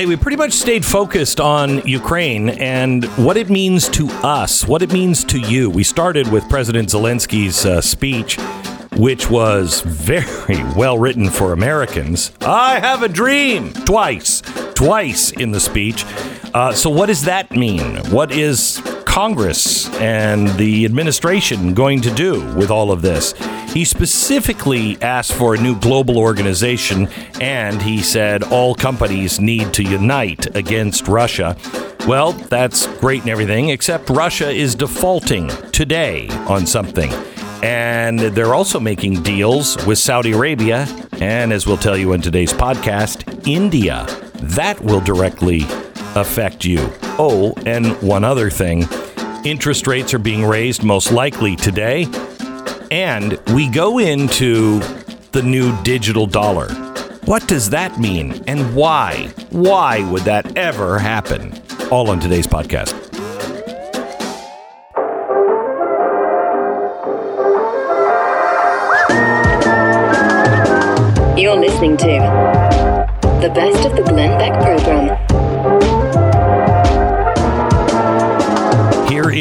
[0.00, 4.80] Hey, we pretty much stayed focused on Ukraine and what it means to us, what
[4.80, 5.68] it means to you.
[5.68, 8.38] We started with President Zelensky's uh, speech,
[8.96, 12.32] which was very well written for Americans.
[12.40, 14.40] I have a dream twice,
[14.74, 16.06] twice in the speech.
[16.54, 17.96] Uh, so, what does that mean?
[18.10, 18.80] What is
[19.10, 23.34] Congress and the administration going to do with all of this?
[23.72, 27.08] He specifically asked for a new global organization,
[27.40, 31.56] and he said all companies need to unite against Russia.
[32.06, 37.10] Well, that's great and everything, except Russia is defaulting today on something.
[37.64, 40.86] And they're also making deals with Saudi Arabia,
[41.20, 44.06] and as we'll tell you in today's podcast, India.
[44.34, 45.62] That will directly
[46.16, 46.90] affect you.
[47.22, 48.88] Oh, and one other thing
[49.44, 52.06] interest rates are being raised most likely today.
[52.90, 54.80] And we go into
[55.32, 56.68] the new digital dollar.
[57.24, 59.32] What does that mean and why?
[59.50, 61.54] Why would that ever happen?
[61.90, 62.96] All on today's podcast.
[71.38, 72.06] You're listening to
[73.40, 74.99] the best of the Glenn Beck program.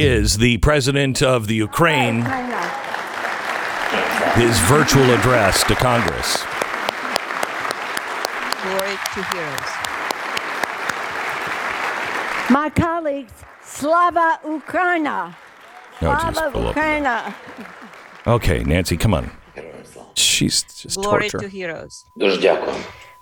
[0.01, 2.21] is the president of the Ukraine,
[4.35, 6.43] his virtual address to Congress.
[8.63, 9.69] Glory to heroes.
[12.49, 13.33] My colleagues,
[13.63, 15.35] Slava Ukraina.
[16.01, 17.33] Oh, Slava Ukraina.
[18.27, 19.31] Okay, Nancy, come on.
[20.15, 21.47] She's just Glory torture.
[21.47, 22.05] to heroes.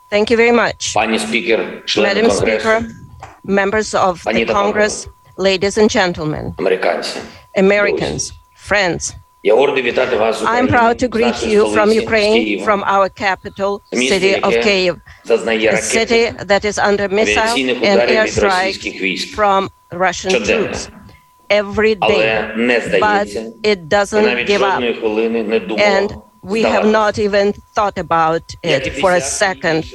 [0.09, 0.95] Thank you very much.
[0.95, 2.87] Madam Speaker,
[3.43, 5.07] members of the Congress,
[5.37, 6.55] Ladies and gentlemen,
[7.55, 14.99] Americans, friends, I'm proud to greet you from Ukraine, from our capital city of Kyiv,
[15.29, 20.89] a city that is under missile and airstrikes from Russian troops.
[21.49, 22.97] Every day.
[22.99, 23.27] But
[23.63, 24.81] it doesn't give up.
[24.81, 29.85] And we have not even thought about it for a second.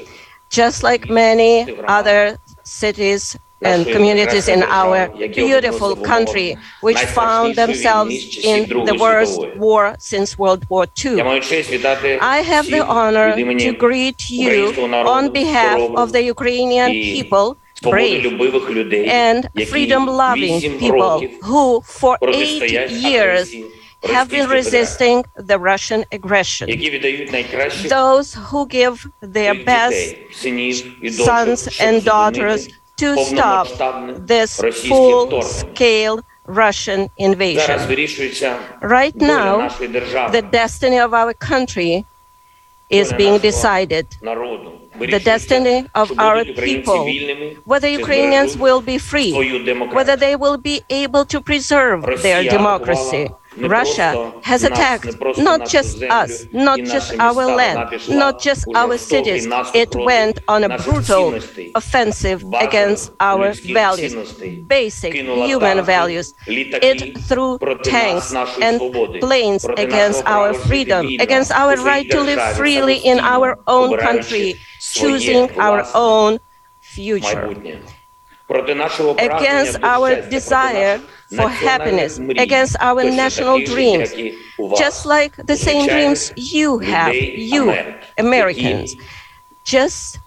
[0.50, 8.68] Just like many other cities and communities in our beautiful country, which found themselves in
[8.68, 9.94] the worst war.
[9.98, 11.20] since World War II.
[11.20, 14.72] I have the honor to greet you
[15.16, 18.24] on behalf of the Ukrainian people brave
[19.08, 23.54] and freedom-loving people who for eight years
[24.04, 26.68] have been resisting the Russian aggression.
[27.88, 30.16] Those who give their best
[31.10, 32.68] sons and daughters
[33.02, 33.66] to stop
[34.32, 34.50] this
[34.88, 37.78] full scale Russian invasion.
[38.80, 39.68] Right now,
[40.36, 42.04] the destiny of our country
[42.90, 44.06] is being decided.
[45.14, 47.02] The destiny of our people,
[47.64, 49.32] whether Ukrainians will be free,
[49.98, 53.24] whether they will be able to preserve their democracy.
[53.58, 59.46] Russia has attacked not just us, not just our land, not just our cities.
[59.74, 61.34] It went on a brutal
[61.74, 64.14] offensive against our values,
[64.66, 66.34] basic human values.
[66.46, 68.80] It threw tanks and
[69.20, 75.50] planes against our freedom, against our right to live freely in our own country, choosing
[75.58, 76.38] our own
[76.80, 77.54] future.
[79.18, 81.00] Against our desire
[81.36, 84.12] for happiness, against our national dreams,
[84.76, 87.74] just like the same dreams you have, you
[88.18, 88.96] Americans,
[89.64, 90.18] just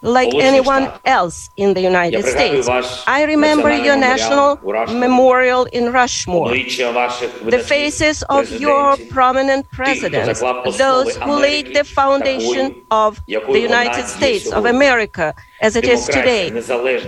[0.00, 2.68] like anyone else in the United States.
[3.06, 4.58] I remember your national
[4.94, 10.40] memorial in Rushmore, the faces of your prominent presidents,
[10.78, 16.50] those who laid the foundation of the United States of America as it is today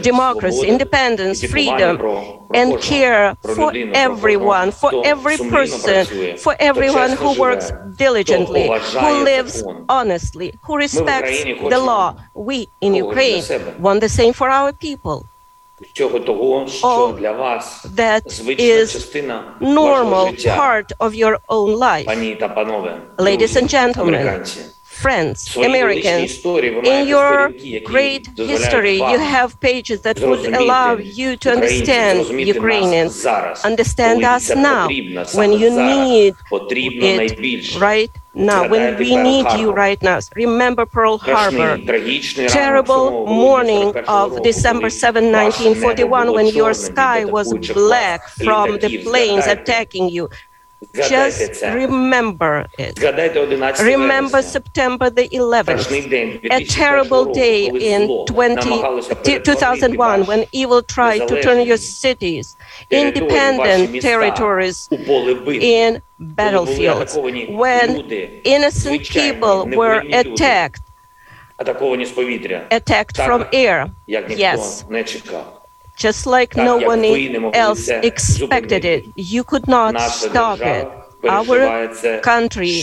[0.02, 2.00] democracy, independence, freedom,
[2.54, 10.54] and care for everyone, for every person, for everyone who works diligently, who lives honestly,
[10.62, 12.16] who respects the law.
[12.34, 13.42] We in Ukraine
[13.78, 15.26] want the same for our people.
[16.82, 18.24] All that
[18.58, 19.16] is
[19.60, 22.06] normal part of your own life.
[23.18, 24.44] Ladies and gentlemen,
[25.04, 26.30] friends, Americans,
[26.94, 27.32] in your
[27.92, 32.16] great history, you have pages that would allow you to understand
[32.54, 33.14] Ukrainians,
[33.72, 34.84] understand us now.
[35.40, 36.34] When you need
[37.16, 40.18] it right now, when we need you right now.
[40.36, 41.72] Remember Pearl Harbor,
[42.58, 47.48] terrible morning of December 7, 1941, when your sky was
[47.80, 50.28] black from the planes attacking you.
[50.94, 52.98] Just remember it.
[53.80, 55.90] Remember September the 11th,
[56.50, 58.08] a terrible day in
[59.44, 62.56] 2001 when evil tried to turn your cities,
[62.90, 68.10] independent territories, in battlefields, when
[68.44, 70.82] innocent people were attacked,
[72.70, 73.90] attacked from air.
[74.06, 74.84] Yes
[76.00, 77.04] just like no one
[77.54, 79.04] else expected it.
[79.16, 80.88] You could not stop it.
[81.28, 81.60] Our
[82.22, 82.82] country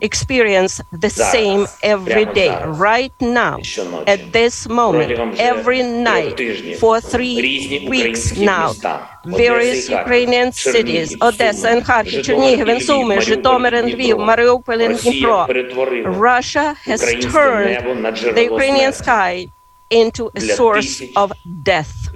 [0.00, 3.58] experience the same every day, right now,
[4.06, 5.10] at this moment,
[5.40, 6.38] every night,
[6.78, 8.72] for three weeks now.
[9.24, 15.40] Various Ukrainian cities, Odessa and Kharkiv, Chernihiv and Sumy, Zhytomyr and Lviv, Mariupol and Dnipro.
[16.30, 17.00] Russia has
[17.34, 17.74] turned
[18.38, 19.48] the Ukrainian sky
[19.90, 21.32] into a source of
[21.62, 22.08] death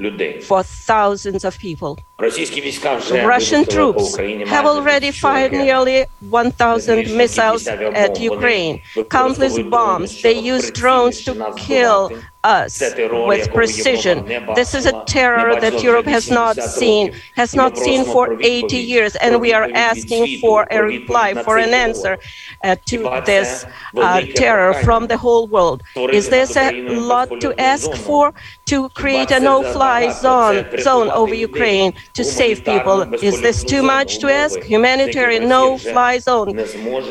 [0.44, 1.98] for thousands of people.
[2.20, 10.22] Russian troops have already fired nearly 1,000 missiles at Ukraine, countless bombs.
[10.22, 12.10] They use drones to kill
[12.44, 14.24] us with precision.
[14.54, 19.16] This is a terror that Europe has not seen, has not seen for 80 years,
[19.16, 22.18] and we are asking for a reply, for an answer
[22.64, 23.64] uh, to this
[23.96, 25.82] uh, terror from the whole world.
[25.96, 28.32] Is this a lot to ask for?
[28.66, 32.98] To create a no fly zone, zone over Ukraine to save people.
[33.14, 34.60] Is this too much to ask?
[34.60, 36.50] Humanitarian no fly zone,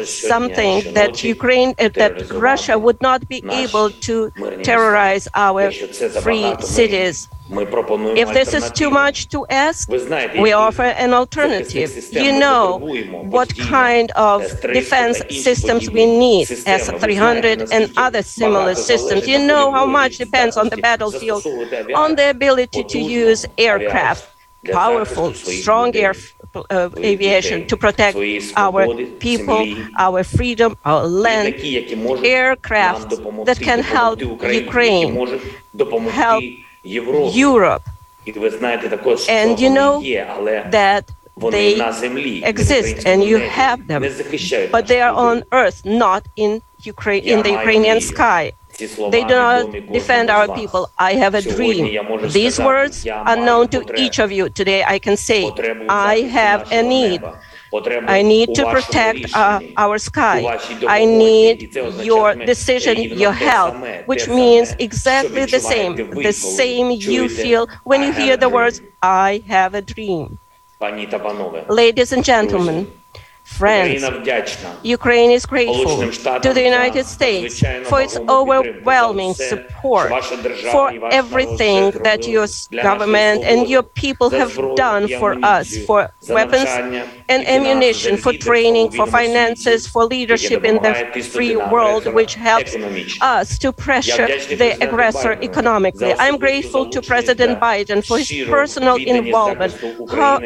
[0.06, 4.32] something that Ukraine, uh, that Russia would not be able to
[4.62, 5.72] terrorize prioritize our
[6.22, 7.28] free cities.
[7.50, 11.92] If this is too much to ask, we offer an alternative.
[12.12, 12.78] You know
[13.30, 19.28] what kind of defense systems we need, S-300 and other similar systems.
[19.28, 21.46] You know how much depends on the battlefield,
[21.96, 24.30] on the ability to use aircraft,
[24.72, 26.37] powerful, strong aircraft
[26.70, 28.18] uh, aviation to protect
[28.56, 28.88] our
[29.20, 29.64] people,
[29.98, 31.56] our freedom, our land,
[32.24, 33.10] aircraft
[33.46, 35.10] that can help Ukraine,
[36.10, 36.44] help
[36.84, 37.84] Europe.
[39.30, 41.70] And you know that they
[42.44, 44.02] exist and you have them,
[44.72, 48.54] but they are on earth, not in Ukraine, in the Ukrainian sky.
[48.78, 50.90] They do not defend our people.
[50.98, 51.98] I have a dream.
[52.32, 54.50] These words are known to each of you.
[54.50, 55.52] Today I can say,
[55.90, 57.22] I have a need.
[58.08, 60.60] I need to protect uh, our sky.
[60.88, 63.76] I need your decision, your help,
[64.06, 69.44] which means exactly the same, the same you feel when you hear the words, I
[69.48, 70.40] have a dream.
[71.70, 72.92] Ladies and gentlemen,
[73.48, 74.04] friends.
[74.84, 76.12] Ukraine is grateful
[76.46, 77.60] to the United States
[77.90, 80.10] for its overwhelming support
[80.72, 82.48] for everything that your
[82.84, 86.70] government and your people have done for us, for weapons
[87.30, 90.94] and ammunition, for training, for finances, for leadership in the
[91.34, 92.76] free world, which helps
[93.22, 94.28] us to pressure
[94.62, 96.14] the aggressor economically.
[96.20, 99.72] I'm grateful to President Biden for his personal involvement,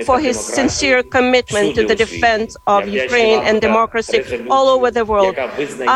[0.06, 5.36] for his sincere commitment to the defense of Ukraine and democracy all over the world.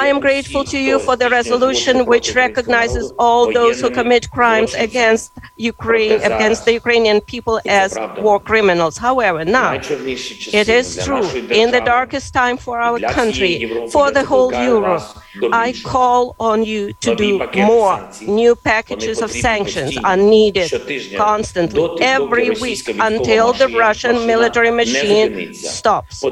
[0.01, 4.73] I am grateful to you for the resolution which recognizes all those who commit crimes
[4.87, 8.97] against Ukraine, against the Ukrainian people as war criminals.
[8.97, 11.27] However, now it is true,
[11.63, 13.53] in the darkest time for our country,
[13.95, 15.03] for the whole Europe,
[15.51, 17.95] I call on you to do more.
[18.21, 20.69] New packages of sanctions are needed
[21.17, 26.23] constantly, every week, until the Russian military machine stops.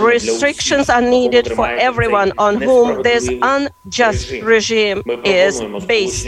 [0.00, 6.26] Restrictions are needed for everyone on whom this unjust regime is based.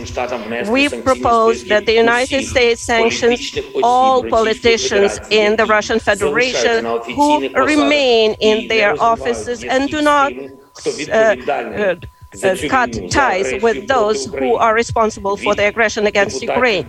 [0.69, 6.85] We propose that the United States sanctions all politicians in the Russian Federation
[7.17, 10.33] who remain in their offices and do not.
[10.87, 11.97] Uh, uh,
[12.45, 16.85] uh, cut ties with those who are responsible for the aggression against Ukraine,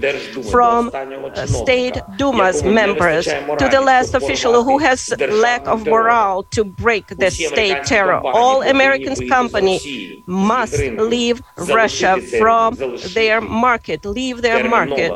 [0.52, 6.64] from uh, state Duma's members to the last official who has lack of morale to
[6.64, 8.20] break the state terror.
[8.24, 10.78] All American company must
[11.14, 12.76] leave Russia from
[13.14, 15.12] their market, leave their market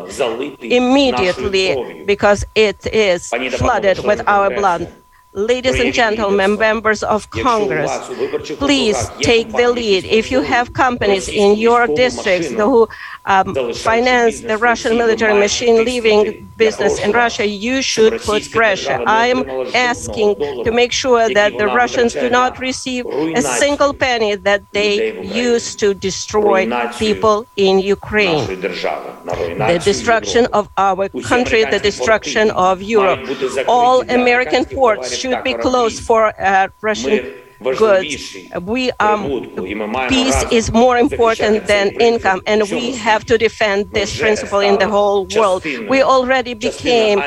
[0.61, 4.91] immediately because it is flooded with our blood.
[5.35, 7.91] Ladies and gentlemen, members of Congress,
[8.55, 10.05] please take the lead.
[10.05, 12.87] If you have companies in your districts who
[13.25, 19.03] um, finance the Russian military machine leaving business in Russia, you should put pressure.
[19.05, 19.43] I am
[19.75, 25.21] asking to make sure that the Russians do not receive a single penny that they
[25.21, 28.47] use to destroy people in Ukraine.
[28.47, 33.19] The destruction of our country, the destruction of Europe.
[33.67, 37.21] All American ports should be closed for uh, Russian
[37.61, 38.35] goods.
[38.61, 39.21] We um,
[40.09, 44.87] peace is more important than income, and we have to defend this principle in the
[44.87, 45.63] whole world.
[45.65, 47.19] We already became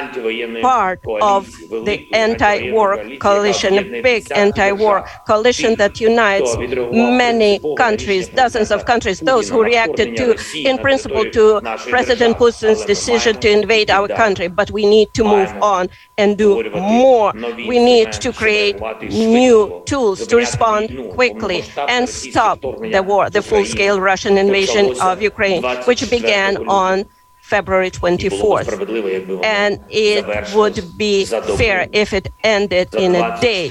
[0.61, 1.51] part of
[1.87, 9.21] the anti-war coalition, a big anti-war coalition that unites many countries, dozens of countries.
[9.21, 14.71] Those who reacted to, in principle, to President Putin's decision to invade our country, but
[14.71, 17.33] we need to move on and do more.
[17.57, 24.01] We need to create new tools to respond quickly and stop the war, the full-scale
[24.01, 27.05] Russian invasion of Ukraine, which began on
[27.41, 29.43] February 24th.
[29.43, 33.63] And it would be fair if it ended in a day,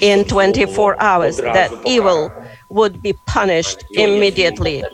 [0.00, 2.30] in 24 hours, that evil
[2.68, 4.84] would be punished immediately.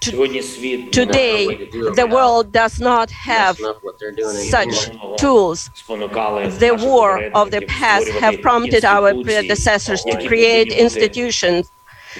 [0.00, 4.36] Big screen, so Today, the world does not have what they're doing.
[4.48, 5.70] such tools.
[5.86, 11.70] The war of the past have prompted our predecessors to create institutions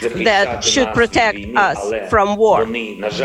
[0.00, 2.66] that should protect us from war.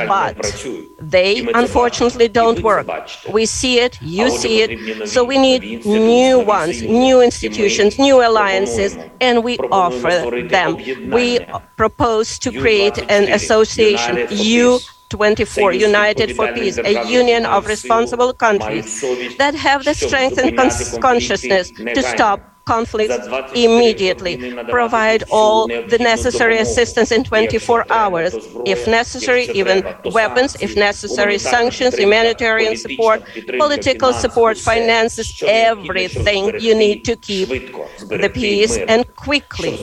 [0.08, 0.66] But
[1.00, 2.88] they unfortunately don't work.
[3.32, 8.98] We see it, you see it, so we need new ones, new institutions, new alliances,
[9.22, 10.78] and we offer them.
[11.12, 11.40] We
[11.76, 14.80] propose to create an association, U
[15.10, 19.00] 24 United for Peace, a union of responsible countries
[19.38, 24.38] that have the strength and cons- consciousness to stop conflicts immediately,
[24.70, 31.96] provide all the necessary assistance in 24 hours, if necessary, even weapons, if necessary, sanctions,
[31.98, 33.24] humanitarian support,
[33.58, 39.78] political support, finances, everything you need to keep the peace and quickly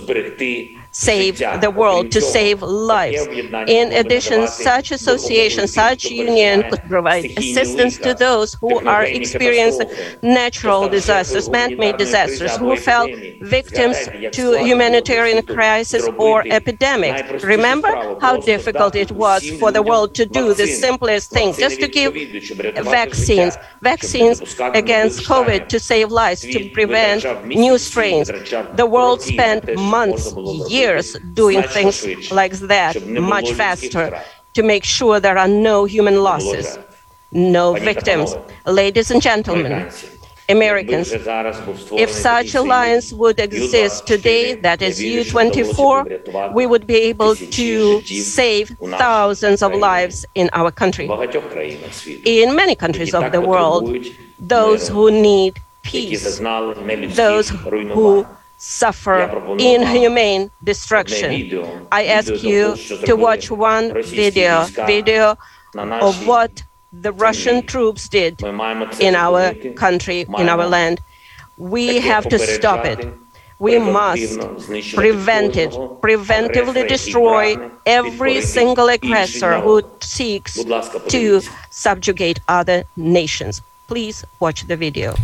[0.93, 3.27] save the world, to save lives.
[3.69, 9.89] In addition, such association, such union could provide assistance to those who are experiencing
[10.23, 13.07] natural disasters, man-made disasters, who fell
[13.43, 13.97] victims
[14.33, 17.43] to humanitarian crisis or epidemic.
[17.43, 21.89] Remember how difficult it was for the world to do the simplest thing, just to
[21.89, 22.15] give
[22.85, 24.41] vaccines, vaccines
[24.75, 28.29] against COVID to save lives, to prevent new strains.
[28.75, 30.33] The world spent months,
[30.69, 30.80] years
[31.35, 34.21] doing things like that much faster
[34.55, 36.79] to make sure there are no human losses,
[37.33, 38.35] no victims.
[38.67, 39.91] Ladies and gentlemen,
[40.49, 48.03] Americans, if such alliance would exist today, that is U24, we would be able to
[48.03, 51.09] save thousands of lives in our country.
[52.25, 53.97] In many countries of the world,
[54.39, 56.39] those who need peace,
[57.15, 58.27] those who
[58.61, 59.23] suffer
[59.59, 61.31] inhumane destruction.
[61.91, 62.77] I ask you
[63.07, 65.39] to watch one video, video
[65.75, 66.63] of what
[66.93, 71.01] the Russian troops did in our country, in our land.
[71.57, 73.09] We have to stop it.
[73.59, 74.41] We must
[74.95, 75.71] prevent it,
[76.03, 80.55] preventively destroy every single aggressor who seeks
[81.09, 81.41] to
[81.71, 83.63] subjugate other nations.
[83.87, 85.15] Please watch the video.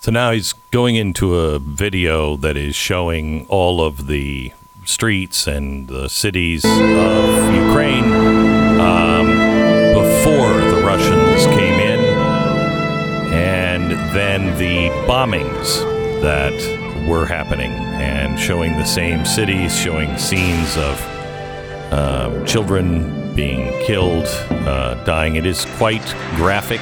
[0.00, 4.52] So now he's going into a video that is showing all of the
[4.84, 8.04] streets and the cities of Ukraine
[8.80, 9.26] um,
[9.92, 11.98] before the Russians came in,
[13.34, 15.82] and then the bombings
[16.22, 16.54] that
[17.08, 21.02] were happening, and showing the same cities, showing scenes of
[21.92, 25.34] uh, children being killed, uh, dying.
[25.34, 26.80] It is quite graphic.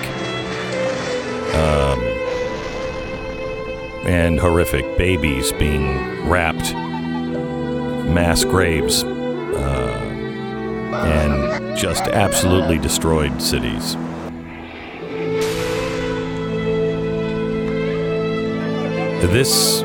[1.57, 2.16] Um,
[4.07, 6.73] and horrific babies being wrapped,
[8.13, 10.01] mass graves, uh,
[11.05, 13.97] and just absolutely destroyed cities.
[19.33, 19.83] This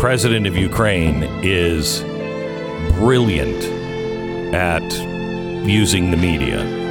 [0.00, 2.00] president of Ukraine is
[2.94, 3.62] brilliant
[4.54, 4.82] at
[5.66, 6.85] using the media.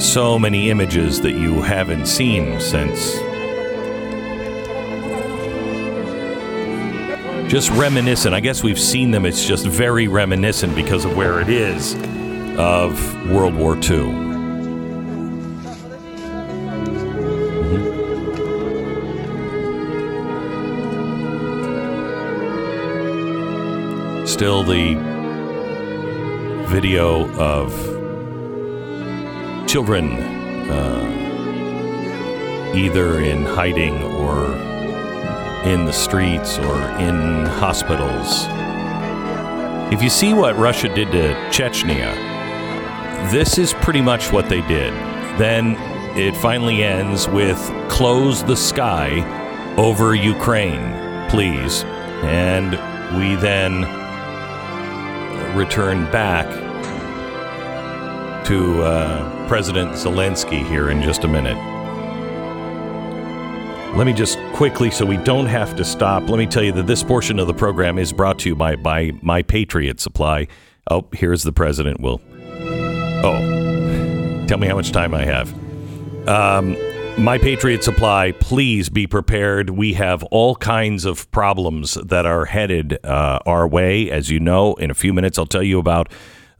[0.00, 3.18] So many images that you haven't seen since.
[7.50, 8.34] Just reminiscent.
[8.34, 9.26] I guess we've seen them.
[9.26, 11.96] It's just very reminiscent because of where it is
[12.56, 14.30] of World War II.
[24.12, 24.26] Mhm.
[24.26, 24.96] Still the
[26.68, 27.99] video of
[29.70, 30.18] children
[30.68, 31.06] uh,
[32.74, 34.46] either in hiding or
[35.64, 38.46] in the streets or in hospitals.
[39.94, 42.12] If you see what Russia did to Chechnya,
[43.30, 44.92] this is pretty much what they did.
[45.38, 45.76] Then
[46.18, 47.56] it finally ends with
[47.88, 49.24] close the sky
[49.76, 51.84] over Ukraine, please.
[52.24, 52.72] And
[53.16, 53.82] we then
[55.56, 56.48] return back
[58.46, 61.56] to uh, President Zelensky here in just a minute.
[63.96, 66.86] Let me just quickly, so we don't have to stop, let me tell you that
[66.86, 70.46] this portion of the program is brought to you by, by My Patriot Supply.
[70.88, 72.00] Oh, here's the president.
[72.00, 72.20] Will.
[73.24, 75.52] Oh, tell me how much time I have.
[76.28, 76.76] Um,
[77.18, 79.70] My Patriot Supply, please be prepared.
[79.70, 84.12] We have all kinds of problems that are headed uh, our way.
[84.12, 86.12] As you know, in a few minutes, I'll tell you about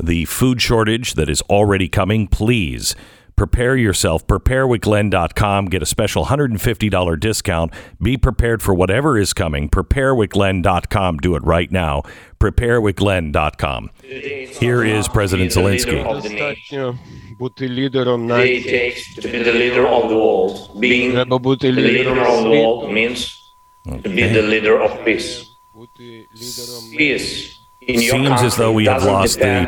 [0.02, 2.94] the food shortage that is already coming, please
[3.40, 4.26] prepare yourself.
[4.26, 5.66] Preparewithglenn.com.
[5.66, 7.72] Get a special $150 discount.
[8.02, 9.70] Be prepared for whatever is coming.
[9.70, 11.16] Preparewithglenn.com.
[11.18, 12.02] Do it right now.
[12.38, 13.90] Preparewithglenn.com.
[14.02, 16.04] Here is President Zelensky.
[17.38, 20.78] But the leader on to be the leader of the world.
[20.78, 23.54] Being the leader of the world means
[23.86, 25.46] to be the leader of peace.
[25.96, 27.59] Peace
[27.98, 29.66] Seems as though we have lost the.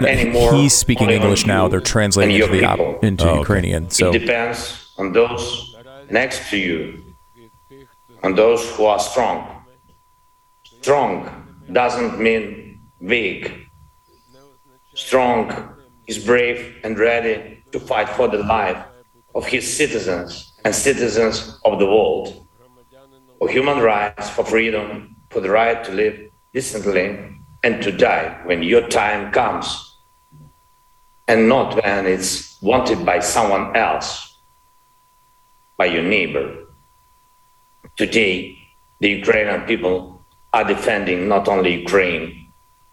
[0.54, 1.68] He's speaking English now.
[1.68, 3.90] They're translating into, the, op- into oh, Ukrainian.
[3.90, 5.74] So it depends on those
[6.10, 7.02] next to you,
[8.22, 9.64] on those who are strong.
[10.64, 11.12] Strong
[11.72, 13.68] doesn't mean weak.
[14.94, 15.76] Strong
[16.06, 18.84] is brave and ready to fight for the life
[19.34, 22.46] of his citizens and citizens of the world,
[23.38, 28.62] for human rights, for freedom, for the right to live decently and to die when
[28.62, 29.97] your time comes
[31.28, 34.38] and not when it's wanted by someone else,
[35.76, 36.66] by your neighbor.
[37.97, 38.59] Today,
[39.00, 42.49] the Ukrainian people are defending not only Ukraine,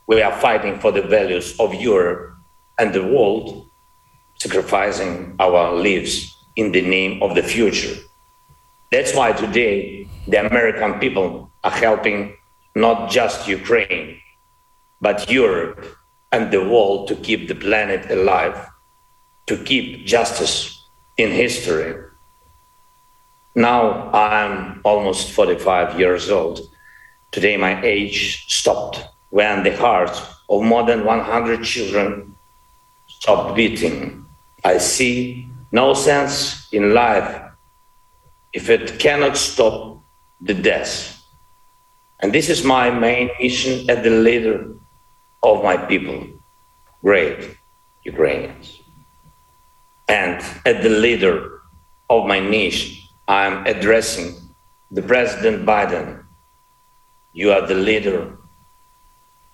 [0.08, 2.36] we are fighting for the values of Europe
[2.78, 3.68] and the world,
[4.40, 7.96] sacrificing our lives in the name of the future.
[8.92, 12.36] That's why today the American people are helping
[12.76, 14.20] not just Ukraine,
[15.01, 15.86] but Europe
[16.32, 18.70] and the world to keep the planet alive,
[19.48, 21.96] to keep justice in history.
[23.55, 26.62] Now I'm almost 45 years old.
[27.31, 32.35] Today my age stopped when the heart of more than 100 children
[33.07, 34.25] stopped beating.
[34.64, 37.42] I see no sense in life
[38.53, 40.01] if it cannot stop
[40.42, 41.24] the death.
[42.20, 44.75] And this is my main mission as the leader
[45.44, 46.28] of my people,
[47.02, 47.58] great
[48.04, 48.82] Ukrainians.
[50.08, 51.62] And as the leader
[52.10, 52.98] of my nation,
[53.28, 54.36] I'm addressing
[54.92, 56.24] the President Biden.
[57.34, 58.38] You are the leader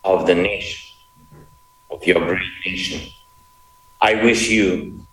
[0.03, 0.95] of the nation,
[1.91, 3.01] of your great nation.
[3.99, 5.05] I wish you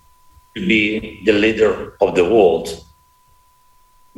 [0.54, 2.84] to be the leader of the world.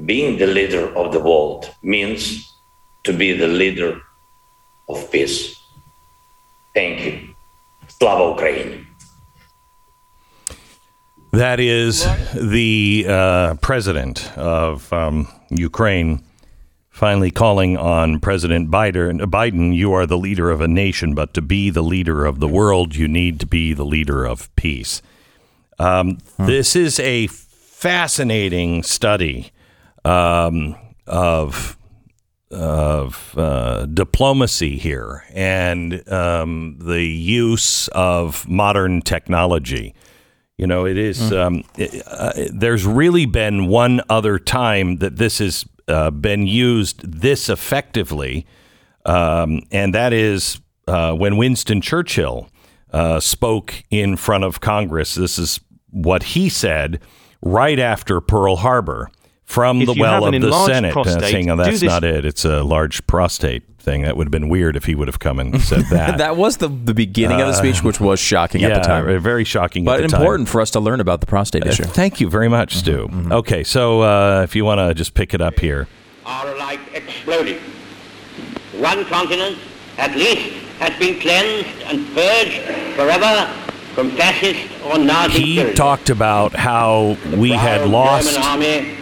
[0.04, 2.54] Being the leader of the world means
[3.04, 4.02] to be the leader
[4.88, 5.63] of peace.
[6.74, 7.34] Thank you.
[7.88, 8.86] Slava Ukraine.
[11.32, 16.22] That is the uh, president of um, Ukraine
[16.90, 19.20] finally calling on President Biden.
[19.22, 22.46] Biden, you are the leader of a nation, but to be the leader of the
[22.46, 25.02] world, you need to be the leader of peace.
[25.80, 26.46] Um, hmm.
[26.46, 29.50] This is a fascinating study
[30.04, 31.76] um, of
[32.54, 39.94] of uh, diplomacy here and um, the use of modern technology.
[40.56, 41.18] You know, it is.
[41.18, 41.36] Mm.
[41.36, 47.02] Um, it, uh, there's really been one other time that this has uh, been used
[47.02, 48.46] this effectively,
[49.04, 52.48] um, and that is uh, when Winston Churchill
[52.92, 55.14] uh, spoke in front of Congress.
[55.16, 57.00] This is what he said
[57.42, 59.10] right after Pearl Harbor
[59.44, 62.24] from if the well of the Senate, uh, prostate, uh, saying, "Oh, that's not it.
[62.24, 65.38] It's a large prostate thing." That would have been weird if he would have come
[65.38, 66.18] and said that.
[66.18, 68.88] that was the the beginning uh, of the speech, which was shocking yeah, at the
[68.88, 69.20] time.
[69.20, 70.52] Very shocking, but important time.
[70.52, 71.84] for us to learn about the prostate uh, issue.
[71.84, 73.08] Thank you very much, mm-hmm, Stu.
[73.08, 73.32] Mm-hmm.
[73.32, 75.86] Okay, so uh, if you want to just pick it up here,
[76.24, 77.60] are like exploding.
[78.78, 79.58] One continent,
[79.98, 82.60] at least, has been cleansed and purged
[82.96, 83.63] forever
[83.94, 88.36] from fascist or Nazi He talked about how we had lost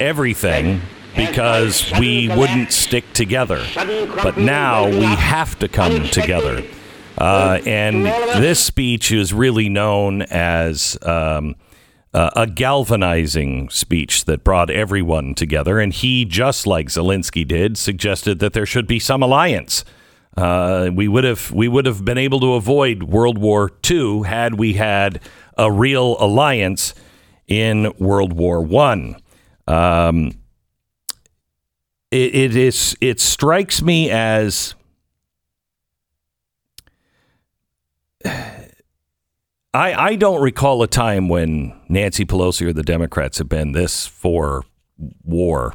[0.00, 0.83] everything
[1.16, 3.64] because we wouldn't stick together.
[4.22, 6.62] But now we have to come together.
[7.18, 11.57] Uh, and this speech is really known as um,
[12.14, 15.78] uh, a galvanizing speech that brought everyone together.
[15.78, 19.85] And he, just like Zelensky did, suggested that there should be some alliance
[20.37, 24.55] Uh, we would have we would have been able to avoid World War II had
[24.59, 25.21] we had
[25.59, 26.95] a real alliance
[27.47, 29.16] in World War One.
[29.66, 30.33] Um,
[32.11, 34.75] it, it is it strikes me as
[39.75, 44.07] I, I don't recall a time when Nancy Pelosi or the Democrats have been this
[44.07, 44.64] for
[45.25, 45.75] war.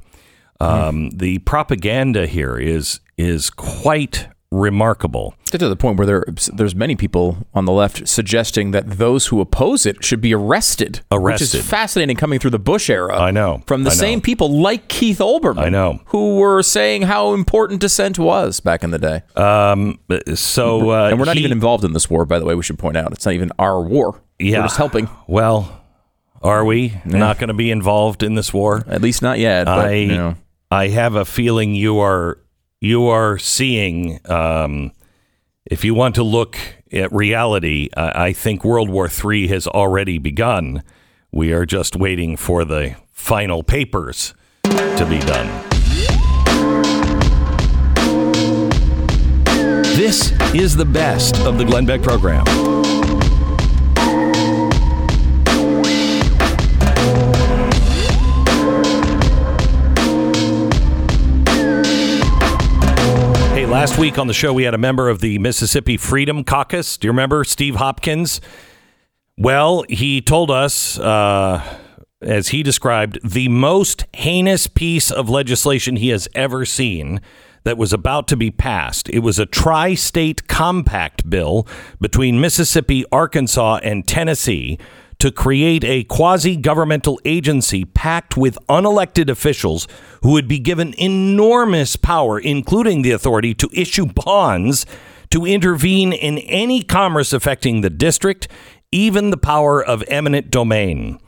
[0.59, 1.17] Um, hmm.
[1.17, 5.35] The propaganda here is is quite remarkable.
[5.45, 9.41] To the point where there, there's many people on the left suggesting that those who
[9.41, 11.01] oppose it should be arrested.
[11.11, 11.57] Arrested.
[11.57, 13.17] Which is fascinating coming through the Bush era.
[13.17, 13.61] I know.
[13.65, 14.23] From the I same know.
[14.23, 15.59] people like Keith Olbermann.
[15.59, 16.01] I know.
[16.07, 19.21] Who were saying how important dissent was back in the day.
[19.35, 19.99] Um,
[20.35, 22.63] so, uh, and we're not he, even involved in this war, by the way, we
[22.63, 23.11] should point out.
[23.11, 24.21] It's not even our war.
[24.39, 24.59] Yeah.
[24.59, 25.09] We're just helping.
[25.27, 25.81] Well,
[26.41, 27.17] are we yeah.
[27.17, 28.83] not going to be involved in this war?
[28.87, 29.65] At least not yet.
[29.65, 30.35] But, I, you know.
[30.69, 32.37] I have a feeling you are
[32.79, 34.91] you are seeing um,
[35.65, 36.57] if you want to look
[36.91, 40.83] at reality, I think World War III has already begun.
[41.31, 45.47] We are just waiting for the final papers to be done.
[49.97, 52.45] This is the best of the Glenn Beck program.
[63.77, 66.97] Last week on the show, we had a member of the Mississippi Freedom Caucus.
[66.97, 68.41] Do you remember Steve Hopkins?
[69.37, 71.63] Well, he told us, uh,
[72.19, 77.21] as he described, the most heinous piece of legislation he has ever seen
[77.65, 79.09] that was about to be passed.
[79.09, 81.67] It was a tri state compact bill
[82.01, 84.79] between Mississippi, Arkansas, and Tennessee
[85.19, 89.87] to create a quasi governmental agency packed with unelected officials
[90.21, 94.85] who would be given enormous power, including the authority to issue bonds
[95.29, 98.47] to intervene in any commerce affecting the district,
[98.91, 101.19] even the power of eminent domain.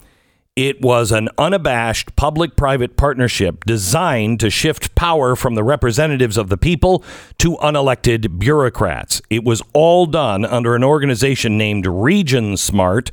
[0.56, 6.50] It was an unabashed public private partnership designed to shift power from the representatives of
[6.50, 7.02] the people
[7.38, 9.22] to unelected bureaucrats.
[9.30, 13.10] It was all done under an organization named Region Smart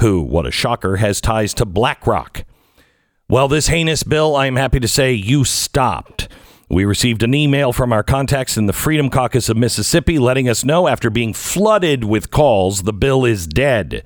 [0.00, 2.44] who, what a shocker, has ties to BlackRock.
[3.28, 6.28] Well, this heinous bill, I'm happy to say, you stopped.
[6.68, 10.64] We received an email from our contacts in the Freedom Caucus of Mississippi letting us
[10.64, 14.04] know after being flooded with calls, the bill is dead.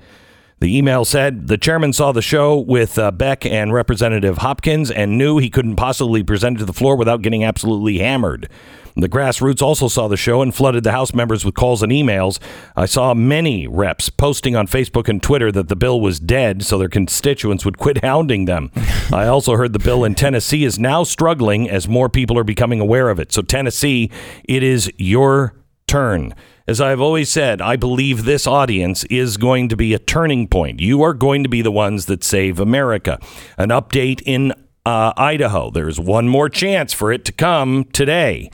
[0.61, 5.19] The email said the chairman saw the show with uh, Beck and Representative Hopkins and
[5.19, 8.49] knew he couldn't possibly present it to the floor without getting absolutely hammered.
[8.97, 12.39] The grassroots also saw the show and flooded the House members with calls and emails.
[12.77, 16.79] I saw many reps posting on Facebook and Twitter that the bill was dead so
[16.79, 18.71] their constituents would quit hounding them.
[19.13, 22.81] I also heard the bill in Tennessee is now struggling as more people are becoming
[22.81, 23.33] aware of it.
[23.33, 24.13] So, Tennessee,
[24.45, 25.55] it is your
[25.89, 26.33] turn.
[26.69, 30.81] As I've always said, I believe this audience is going to be a turning point.
[30.81, 33.19] You are going to be the ones that save America.
[33.59, 34.55] An update in
[34.87, 35.71] uh, Idaho.
[35.71, 38.51] There's one more chance for it to come today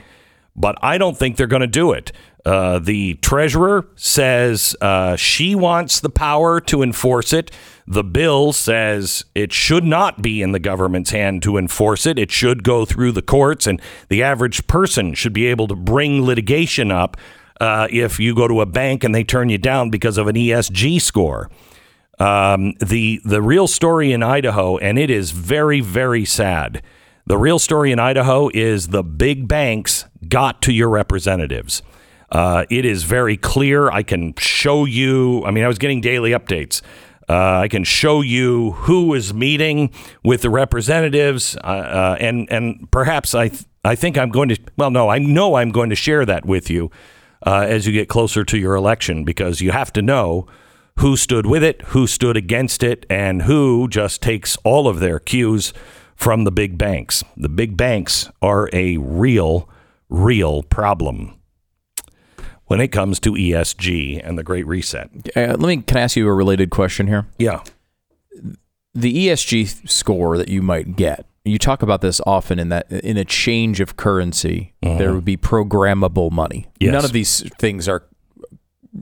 [0.55, 2.13] but I don't think they're going to do it.
[2.45, 7.51] Uh, the treasurer says uh, she wants the power to enforce it.
[7.87, 12.19] The bill says it should not be in the government's hand to enforce it.
[12.19, 16.25] It should go through the courts, and the average person should be able to bring
[16.25, 17.17] litigation up
[17.61, 20.37] uh, if you go to a bank and they turn you down because of an
[20.37, 21.51] ESG score.
[22.19, 26.83] Um, the the real story in Idaho, and it is very very sad.
[27.31, 31.81] The real story in Idaho is the big banks got to your representatives.
[32.29, 33.89] Uh, it is very clear.
[33.89, 35.45] I can show you.
[35.45, 36.83] I mean, I was getting daily updates.
[37.29, 39.93] Uh, I can show you who is meeting
[40.25, 44.59] with the representatives, uh, uh, and and perhaps I th- I think I'm going to.
[44.77, 46.91] Well, no, I know I'm going to share that with you
[47.47, 50.49] uh, as you get closer to your election because you have to know
[50.99, 55.21] who stood with it, who stood against it, and who just takes all of their
[55.21, 55.73] cues
[56.21, 57.25] from the big banks.
[57.35, 59.69] The big banks are a real
[60.11, 61.41] real problem
[62.67, 65.09] when it comes to ESG and the Great Reset.
[65.35, 67.27] Uh, let me can I ask you a related question here?
[67.39, 67.63] Yeah.
[68.95, 71.25] The ESG score that you might get.
[71.47, 74.99] You talk about this often in that in a change of currency, mm-hmm.
[74.99, 76.67] there would be programmable money.
[76.79, 76.93] Yes.
[76.93, 78.05] None of these things are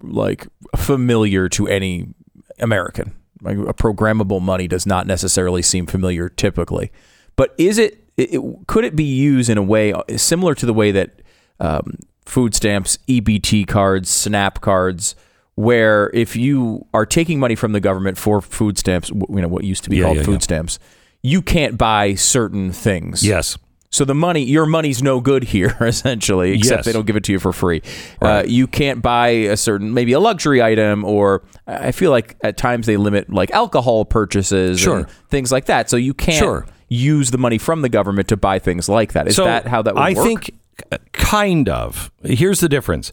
[0.03, 2.15] like familiar to any
[2.61, 3.18] American.
[3.45, 6.91] A programmable money does not necessarily seem familiar typically.
[7.37, 10.67] But is it it, it, could it be used in a way uh, similar to
[10.67, 11.23] the way that
[11.61, 15.15] um, food stamps, EBT cards, SNAP cards,
[15.55, 19.65] where if you are taking money from the government for food stamps, you know what
[19.65, 20.39] used to be yeah, called yeah, food yeah.
[20.39, 20.79] stamps,
[21.23, 23.23] you can't buy certain things.
[23.23, 23.57] Yes.
[23.91, 26.85] So the money, your money's no good here, essentially, except Yes.
[26.85, 27.83] they don't give it to you for free.
[28.21, 32.57] Uh, you can't buy a certain, maybe a luxury item, or I feel like at
[32.59, 34.99] times they limit like alcohol purchases, Sure.
[34.99, 35.89] and things like that.
[35.89, 36.67] So you can't Sure.
[36.89, 39.27] use the money from the government to buy things like that.
[39.29, 40.27] Is so that how that would I work?
[40.27, 40.51] think
[40.93, 42.11] uh, kind of.
[42.23, 43.11] Here's the difference.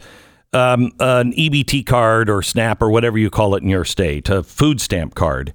[0.53, 4.43] Um, an EBT card or SNAP or whatever you call it in your state, a
[4.43, 5.53] food stamp card.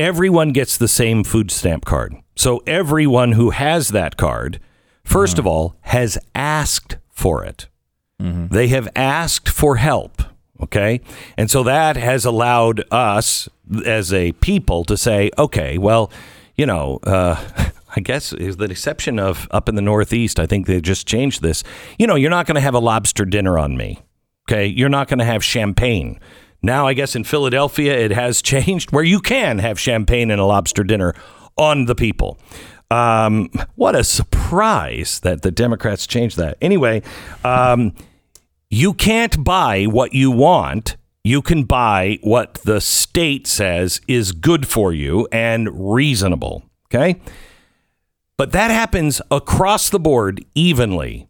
[0.00, 2.16] Everyone gets the same food stamp card.
[2.34, 4.58] So everyone who has that card,
[5.04, 7.68] 1st of all, has asked for it.
[8.18, 10.22] They have asked for help.
[10.62, 11.02] Okay.
[11.36, 13.46] And so that has allowed us
[13.84, 16.10] as a people to say, okay, well,
[16.56, 17.36] you know, uh,
[17.96, 20.40] I guess is the exception of up in the Northeast.
[20.40, 21.62] I think they just changed this.
[21.98, 23.98] You know, you're not going to have a lobster dinner on me.
[24.50, 24.64] Okay.
[24.64, 26.18] You're not going to have champagne.
[26.62, 30.44] Now, I guess in Philadelphia, it has changed where you can have champagne and a
[30.44, 31.14] lobster dinner
[31.56, 32.38] on the people.
[32.90, 36.58] Um, what a surprise that the Democrats changed that.
[36.60, 37.02] Anyway,
[37.44, 37.94] um,
[38.68, 40.96] you can't buy what you want.
[41.22, 46.64] You can buy what the state says is good for you and reasonable.
[46.86, 47.20] Okay.
[48.36, 51.28] But that happens across the board evenly.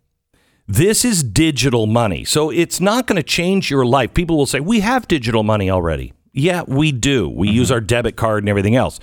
[0.71, 2.25] This is digital money.
[2.25, 4.15] So it's not going to change your life.
[4.15, 6.13] People will say, We have digital money already.
[6.33, 7.29] Yeah, we do.
[7.29, 7.57] We mm-hmm.
[7.57, 9.01] use our debit card and everything else.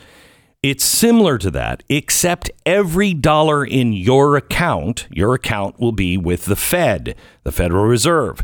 [0.63, 6.45] It's similar to that, except every dollar in your account, your account will be with
[6.45, 8.41] the Fed, the Federal Reserve.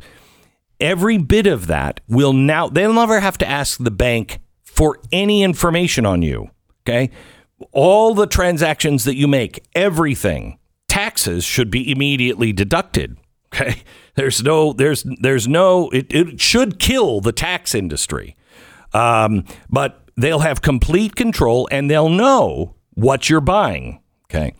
[0.82, 5.44] Every bit of that will now, they'll never have to ask the bank for any
[5.44, 6.50] information on you.
[6.82, 7.10] Okay.
[7.72, 10.60] All the transactions that you make, everything,
[10.93, 13.17] taxes should be immediately deducted.
[13.51, 13.82] Okay.
[14.15, 18.36] There's no, there's, there's no, it, it should kill the tax industry.
[18.93, 24.03] Um, but they'll have complete control and they'll know what you're buying.
[24.25, 24.53] Okay.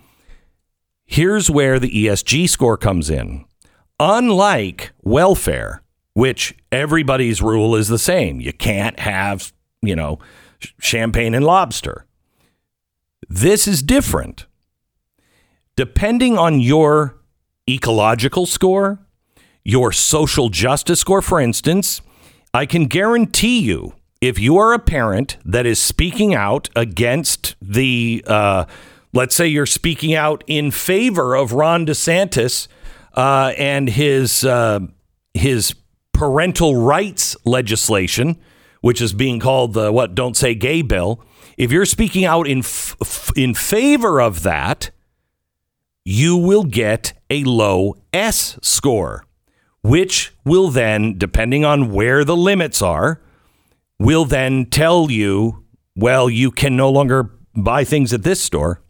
[1.06, 3.46] Here's where the ESG score comes in.
[4.00, 10.18] Unlike welfare, which everybody's rule is the same, you can't have, you know,
[10.80, 12.08] champagne and lobster.
[13.30, 14.48] This is different.
[15.76, 17.20] Depending on your
[17.70, 19.00] ecological score,
[19.64, 22.02] your social justice score, for instance,
[22.54, 28.24] I can guarantee you if you are a parent that is speaking out against the,
[28.28, 28.66] uh,
[29.14, 32.68] let's say you're speaking out in favor of Ron DeSantis
[33.16, 34.80] uh, and his uh,
[35.34, 35.76] his
[36.14, 38.40] parental rights legislation,
[38.82, 41.24] which is being called the what don't say gay bill.
[41.58, 44.92] If you're speaking out in f- in favor of that,
[46.06, 49.26] you will get a low S score,
[49.82, 53.22] which will then, depending on where the limits are,
[54.00, 55.64] will then tell you,
[55.96, 58.82] well, you can no longer buy things at this store.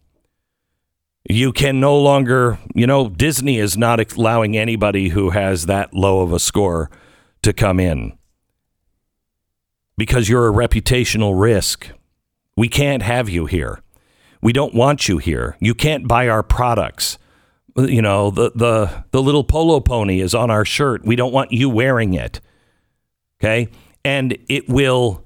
[1.30, 6.22] You can no longer, you know, Disney is not allowing anybody who has that low
[6.22, 6.90] of a score
[7.44, 8.18] to come in
[9.98, 11.90] because you're a reputational risk.
[12.58, 13.83] We can't have you here.
[14.44, 15.56] We don't want you here.
[15.62, 17.18] You can't buy our products.
[17.78, 21.06] You know, the the the little polo pony is on our shirt.
[21.06, 22.42] We don't want you wearing it.
[23.40, 23.70] Okay?
[24.04, 25.26] And it will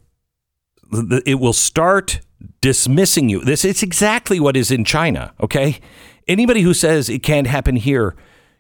[1.26, 2.22] it will start
[2.62, 3.44] dismissing you.
[3.44, 5.80] This it's exactly what is in China, okay?
[6.28, 8.16] Anybody who says it can't happen here,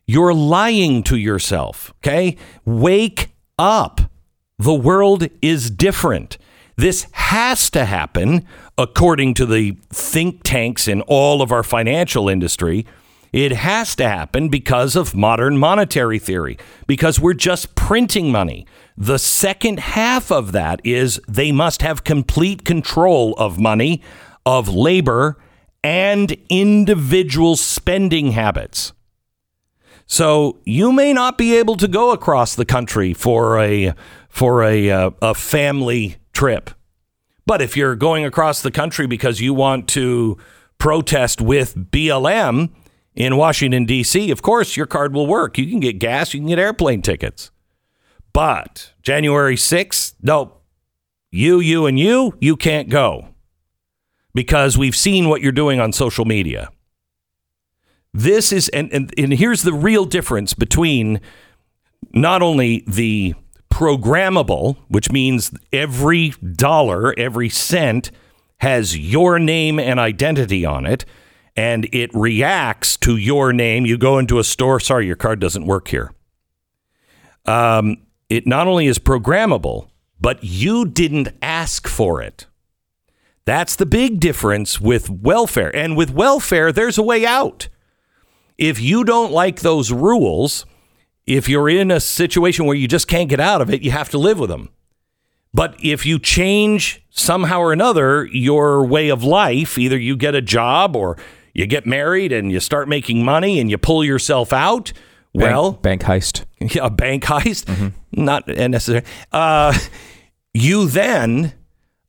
[0.07, 2.35] you're lying to yourself, okay?
[2.65, 4.01] Wake up.
[4.57, 6.37] The world is different.
[6.77, 8.45] This has to happen
[8.77, 12.85] according to the think tanks in all of our financial industry.
[13.33, 18.65] It has to happen because of modern monetary theory, because we're just printing money.
[18.97, 24.01] The second half of that is they must have complete control of money,
[24.45, 25.37] of labor,
[25.83, 28.93] and individual spending habits.
[30.07, 33.93] So you may not be able to go across the country for a
[34.29, 36.71] for a uh, a family trip.
[37.47, 40.37] But if you're going across the country because you want to
[40.77, 42.71] protest with BLM
[43.15, 45.57] in Washington D.C., of course your card will work.
[45.57, 47.49] You can get gas, you can get airplane tickets.
[48.33, 50.61] But January 6th, nope.
[51.31, 53.29] You, you, and you, you can't go
[54.33, 56.69] because we've seen what you're doing on social media.
[58.13, 61.21] This is, and, and, and here's the real difference between
[62.13, 63.35] not only the
[63.77, 68.09] programmable, which means every dollar, every cent
[68.57, 71.05] has your name and identity on it,
[71.55, 73.85] and it reacts to your name.
[73.85, 76.11] You go into a store, sorry, your card doesn't work here.
[77.45, 77.97] Um,
[78.29, 82.47] it not only is programmable, but you didn't ask for it.
[83.45, 85.73] That's the big difference with welfare.
[85.75, 87.69] And with welfare, there's a way out.
[88.57, 90.65] If you don't like those rules,
[91.27, 94.09] if you're in a situation where you just can't get out of it, you have
[94.09, 94.69] to live with them.
[95.53, 100.41] But if you change somehow or another your way of life, either you get a
[100.41, 101.17] job or
[101.53, 104.93] you get married and you start making money and you pull yourself out,
[105.33, 106.45] well, bank, bank heist.
[106.59, 108.23] Yeah, a bank heist, mm-hmm.
[108.23, 109.03] not necessary.
[109.31, 109.77] Uh,
[110.53, 111.53] you then,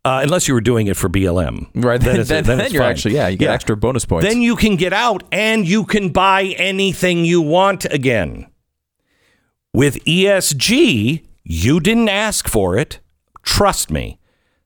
[0.04, 2.00] uh, unless you were doing it for BLM, right?
[2.00, 2.90] Then, then, then, then you're fine.
[2.90, 3.52] actually yeah, you get yeah.
[3.52, 4.26] extra bonus points.
[4.26, 8.46] Then you can get out and you can buy anything you want again.
[9.79, 12.99] With ESG, you didn't ask for it.
[13.45, 14.19] Trust me.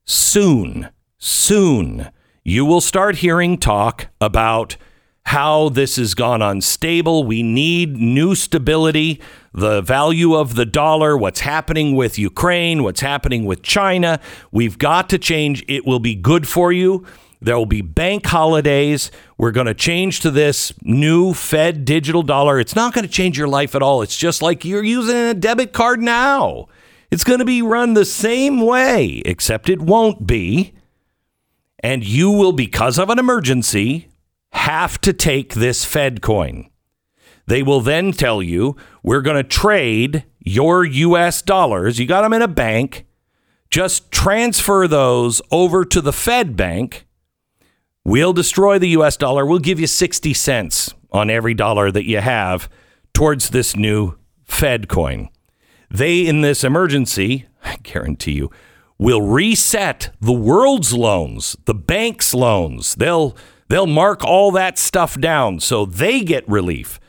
[0.07, 2.09] Soon, soon,
[2.45, 4.79] you will start hearing talk about
[5.27, 7.25] how this has gone unstable.
[7.25, 9.21] We need new stability,
[9.53, 14.19] the value of the dollar, what's happening with Ukraine, what's happening with China.
[14.51, 15.63] We've got to change.
[15.69, 17.05] It will be good for you.
[17.43, 19.11] There will be bank holidays.
[19.37, 22.61] We're going to change to this new Fed digital dollar.
[22.61, 24.01] It's not going to change your life at all.
[24.01, 26.69] It's just like you're using a debit card now.
[27.11, 30.73] It's going to be run the same way, except it won't be.
[31.81, 34.07] And you will, because of an emergency,
[34.53, 36.71] have to take this Fed coin.
[37.49, 41.99] They will then tell you, we're going to trade your US dollars.
[41.99, 43.05] You got them in a bank.
[43.69, 47.05] Just transfer those over to the Fed bank
[48.05, 49.47] We'll destroy the US dollar.
[49.47, 52.69] We'll give you 60 cents on every dollar that you have
[53.13, 55.29] towards this new Fed coin.
[55.91, 58.51] They, in this emergency, I guarantee you,
[58.99, 62.95] will reset the world's loans, the bank's loans.
[62.95, 63.37] They'll
[63.69, 67.01] they'll mark all that stuff down so they get relief,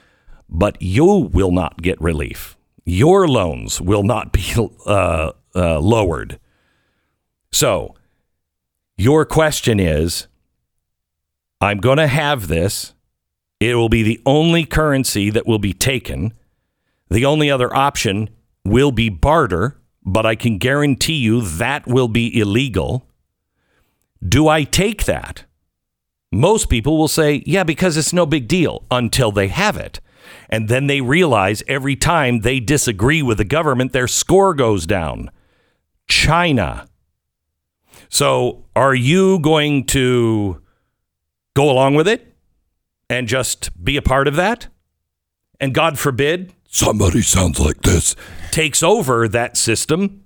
[0.50, 2.58] but you will not get relief.
[2.86, 4.54] Your loans will not be
[4.86, 6.40] uh, uh, lowered.
[7.52, 7.96] So,
[8.98, 10.28] your question is
[11.64, 12.94] I'm going to have this.
[13.62, 16.34] It will be the only currency that will be taken.
[17.10, 18.30] The only other option
[18.66, 23.08] will be barter, but I can guarantee you that will be illegal.
[24.28, 25.46] Do I take that?
[26.34, 30.02] Most people will say, yeah, because it's no big deal until they have it.
[30.50, 35.32] And then they realize every time they disagree with the government, their score goes down.
[36.10, 36.90] China.
[38.10, 40.63] So are you going to
[41.54, 42.36] go along with it
[43.10, 44.68] and just be a part of that.
[45.60, 48.16] And God forbid somebody sounds like this
[48.52, 50.26] takes over that system.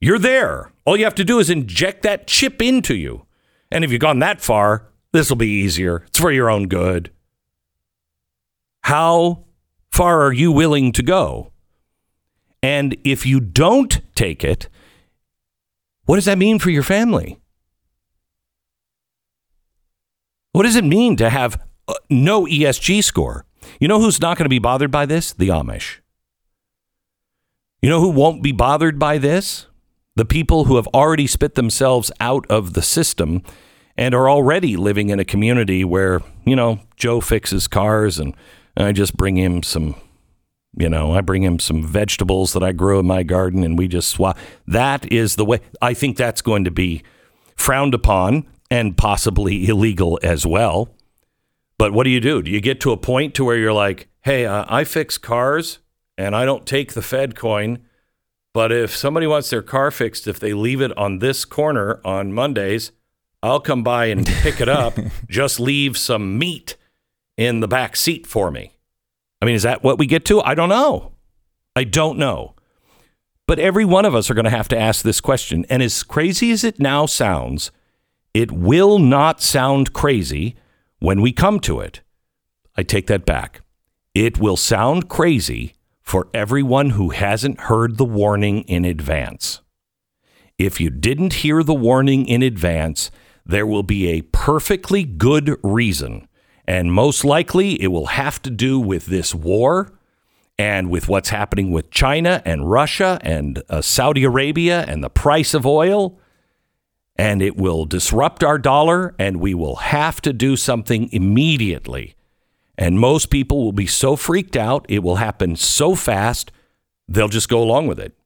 [0.00, 0.70] You're there.
[0.84, 3.26] All you have to do is inject that chip into you.
[3.70, 6.04] And if you've gone that far, this will be easier.
[6.06, 7.10] It's for your own good.
[8.82, 9.44] How
[9.90, 11.52] far are you willing to go?
[12.62, 14.68] And if you don't take it,
[16.04, 17.38] what does that mean for your family?
[20.58, 23.44] What does it mean to have uh, no ESG score?
[23.78, 25.32] You know who's not going to be bothered by this?
[25.32, 25.98] The Amish.
[27.80, 29.68] You know who won't be bothered by this?
[30.16, 33.44] The people who have already spit themselves out of the system
[33.96, 38.34] and are already living in a community where, you know, Joe fixes cars and
[38.76, 39.94] I just bring him some,
[40.76, 43.86] you know, I bring him some vegetables that I grow in my garden and we
[43.86, 44.36] just swap.
[44.66, 45.60] That is the way.
[45.80, 47.04] I think that's going to be
[47.54, 50.94] frowned upon and possibly illegal as well.
[51.78, 52.42] But what do you do?
[52.42, 55.78] Do you get to a point to where you're like, "Hey, uh, I fix cars
[56.16, 57.78] and I don't take the Fed coin,
[58.52, 62.32] but if somebody wants their car fixed if they leave it on this corner on
[62.32, 62.90] Mondays,
[63.42, 64.98] I'll come by and pick it up.
[65.28, 66.76] Just leave some meat
[67.36, 68.72] in the back seat for me."
[69.40, 70.40] I mean, is that what we get to?
[70.40, 71.12] I don't know.
[71.76, 72.54] I don't know.
[73.46, 75.64] But every one of us are going to have to ask this question.
[75.70, 77.70] And as crazy as it now sounds,
[78.38, 80.54] it will not sound crazy
[81.00, 82.02] when we come to it.
[82.76, 83.62] I take that back.
[84.14, 89.60] It will sound crazy for everyone who hasn't heard the warning in advance.
[90.56, 93.10] If you didn't hear the warning in advance,
[93.44, 96.28] there will be a perfectly good reason.
[96.64, 99.98] And most likely, it will have to do with this war
[100.56, 105.54] and with what's happening with China and Russia and uh, Saudi Arabia and the price
[105.54, 106.20] of oil
[107.18, 112.14] and it will disrupt our dollar, and we will have to do something immediately.
[112.78, 116.52] And most people will be so freaked out, it will happen so fast,
[117.08, 118.16] they'll just go along with it.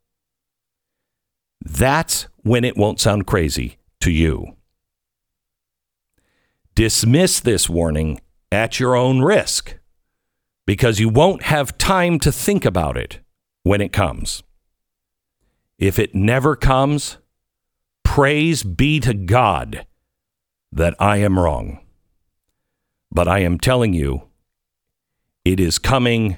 [1.65, 4.57] That's when it won't sound crazy to you.
[6.75, 8.21] Dismiss this warning
[8.51, 9.79] at your own risk
[10.67, 13.21] because you won't have time to think about it
[13.63, 14.43] when it comes.
[15.79, 17.19] If it never comes,
[18.15, 19.87] Praise be to God
[20.71, 21.81] that I am wrong.
[23.11, 24.29] But I am telling you,
[25.47, 26.37] It is coming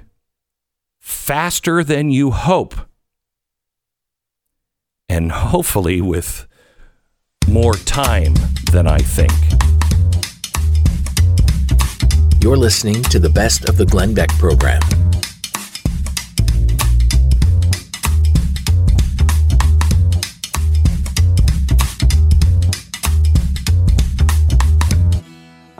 [1.00, 2.76] faster than you hope.
[5.08, 6.46] And hopefully with
[7.48, 8.34] more time
[8.70, 9.32] than I think.
[12.40, 14.80] You're listening to the best of the Glenn Beck program.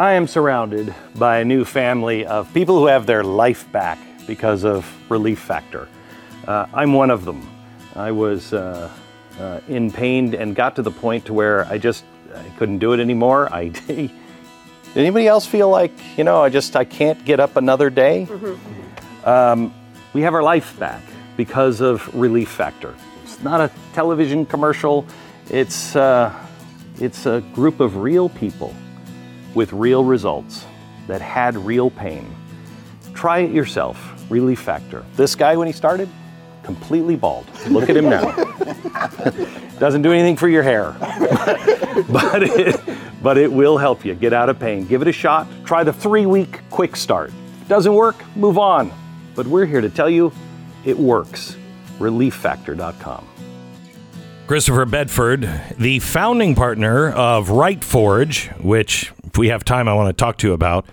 [0.04, 4.62] I am surrounded by a new family of people who have their life back because
[4.62, 5.88] of Relief Factor.
[6.46, 7.48] Uh, I'm one of them.
[7.96, 8.90] I was uh,
[9.40, 12.92] uh, in pain and got to the point to where I just I couldn't do
[12.92, 13.50] it anymore.
[13.50, 14.10] I did
[14.94, 18.26] anybody else feel like you know I just I can't get up another day?
[18.28, 19.26] Mm-hmm.
[19.26, 19.72] Um,
[20.12, 21.00] we have our life back
[21.38, 22.94] because of Relief Factor.
[23.22, 25.06] It's not a television commercial.
[25.48, 26.30] It's uh,
[27.00, 28.74] it's a group of real people
[29.54, 30.64] with real results
[31.06, 32.34] that had real pain.
[33.14, 34.10] Try it yourself.
[34.30, 35.04] Relief Factor.
[35.16, 36.08] This guy, when he started,
[36.62, 37.46] completely bald.
[37.68, 38.32] Look at him now.
[39.78, 40.96] Doesn't do anything for your hair,
[42.08, 42.80] but it,
[43.22, 44.86] but it will help you get out of pain.
[44.86, 45.46] Give it a shot.
[45.64, 47.32] Try the three week quick start.
[47.68, 48.16] Doesn't work?
[48.36, 48.92] Move on.
[49.34, 50.32] But we're here to tell you
[50.84, 51.56] it works.
[51.98, 53.28] ReliefFactor.com.
[54.46, 55.48] Christopher Bedford,
[55.78, 60.48] the founding partner of Right Forge, which, we have time, I want to talk to
[60.48, 60.86] you about.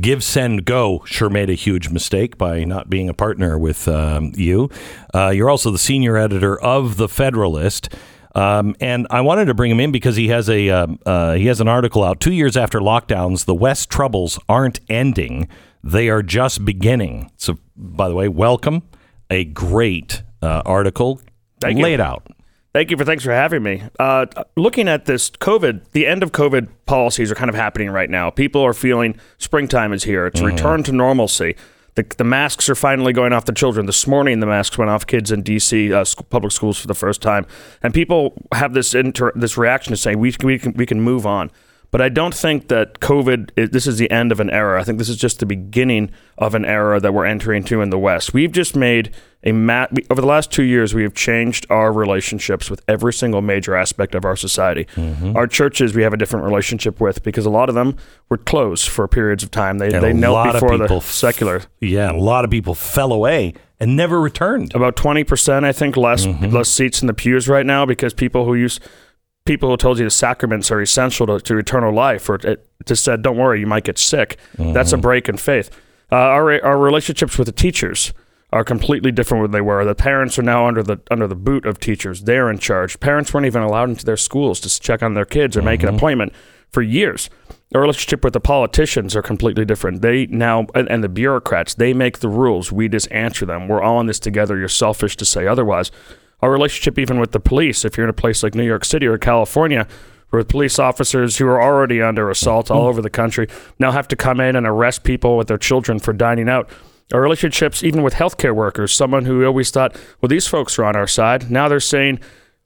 [0.00, 4.32] Give, Send, Go sure made a huge mistake by not being a partner with um,
[4.36, 4.70] you.
[5.12, 7.88] Uh, you're also the senior editor of The Federalist.
[8.34, 11.46] Um, and I wanted to bring him in because he has a um, uh, he
[11.46, 13.46] has an article out two years after lockdowns.
[13.46, 15.48] The West troubles aren't ending;
[15.82, 17.32] they are just beginning.
[17.36, 18.82] So, by the way, welcome.
[19.30, 21.20] A great uh, article.
[21.60, 21.94] Thank Lay you.
[21.94, 22.28] it out.
[22.74, 23.82] Thank you for thanks for having me.
[23.98, 28.10] Uh, looking at this COVID, the end of COVID policies are kind of happening right
[28.10, 28.28] now.
[28.30, 30.26] People are feeling springtime is here.
[30.26, 31.56] It's a return to normalcy.
[31.94, 33.86] The, the masks are finally going off the children.
[33.86, 35.92] This morning, the masks went off kids in D.C.
[35.92, 37.46] Uh, public schools for the first time,
[37.82, 41.00] and people have this inter- this reaction to say we can, we can we can
[41.00, 41.50] move on.
[41.90, 44.78] But I don't think that COVID, is, this is the end of an era.
[44.78, 47.88] I think this is just the beginning of an era that we're entering into in
[47.88, 48.34] the West.
[48.34, 52.68] We've just made a mat, over the last two years, we have changed our relationships
[52.70, 54.86] with every single major aspect of our society.
[55.34, 57.96] Our churches, we have a different relationship with because a lot of them
[58.28, 59.78] were closed for periods of time.
[59.78, 61.62] They, And they knelt lot of before the secular.
[61.80, 64.74] Yeah, a lot of people fell away and never returned.
[64.74, 66.50] About 20%, I think, less, Mm-hmm.
[66.54, 68.78] less seats in the pews right now because people who use
[69.48, 73.02] people who told you the sacraments are essential to, to eternal life or it just
[73.02, 74.38] said don't worry you might get sick.
[74.56, 75.02] That's a Mm-hmm.
[75.08, 75.68] break in faith.
[76.12, 78.12] Uh, our, our relationships with the teachers
[78.52, 79.84] are completely different than they were.
[79.84, 82.22] The parents are now under the under the boot of teachers.
[82.22, 82.98] They're in charge.
[83.00, 85.94] Parents weren't even allowed into their schools to check on their kids or make an
[85.94, 86.32] appointment
[86.70, 87.28] for years.
[87.74, 90.00] Our relationship with the politicians are completely different.
[90.00, 92.72] They now and, and the bureaucrats they make the rules.
[92.72, 93.68] We just answer them.
[93.68, 94.56] We're all in this together.
[94.58, 95.90] You're selfish to say otherwise
[96.40, 99.06] our relationship even with the police if you're in a place like new york city
[99.06, 99.86] or california
[100.30, 102.88] where police officers who are already under assault all mm.
[102.88, 106.12] over the country now have to come in and arrest people with their children for
[106.12, 106.68] dining out
[107.12, 110.96] our relationships even with healthcare workers someone who always thought well these folks are on
[110.96, 112.18] our side now they're saying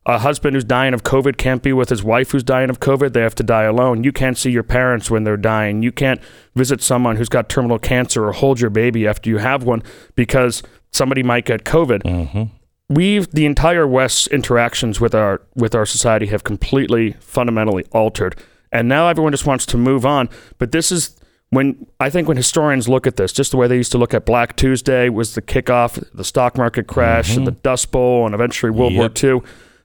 [0.04, 3.12] a husband who's dying of COVID can't be with his wife who's dying of COVID.
[3.12, 4.02] They have to die alone.
[4.02, 5.82] You can't see your parents when they're dying.
[5.82, 6.20] You can't
[6.56, 9.82] visit someone who's got terminal cancer or hold your baby after you have one
[10.16, 12.02] because somebody might get COVID.
[12.02, 12.42] Mm-hmm.
[12.95, 18.36] We've the entire West's interactions with our with our society have completely fundamentally altered,
[18.70, 20.28] and now everyone just wants to move on.
[20.59, 21.16] But this is
[21.51, 24.14] when I think when historians look at this, just the way they used to look
[24.14, 27.61] at Black Tuesday was the kickoff, the stock market crash, and the mm-hmm.
[27.62, 29.40] Dust Bowl, and eventually World War II.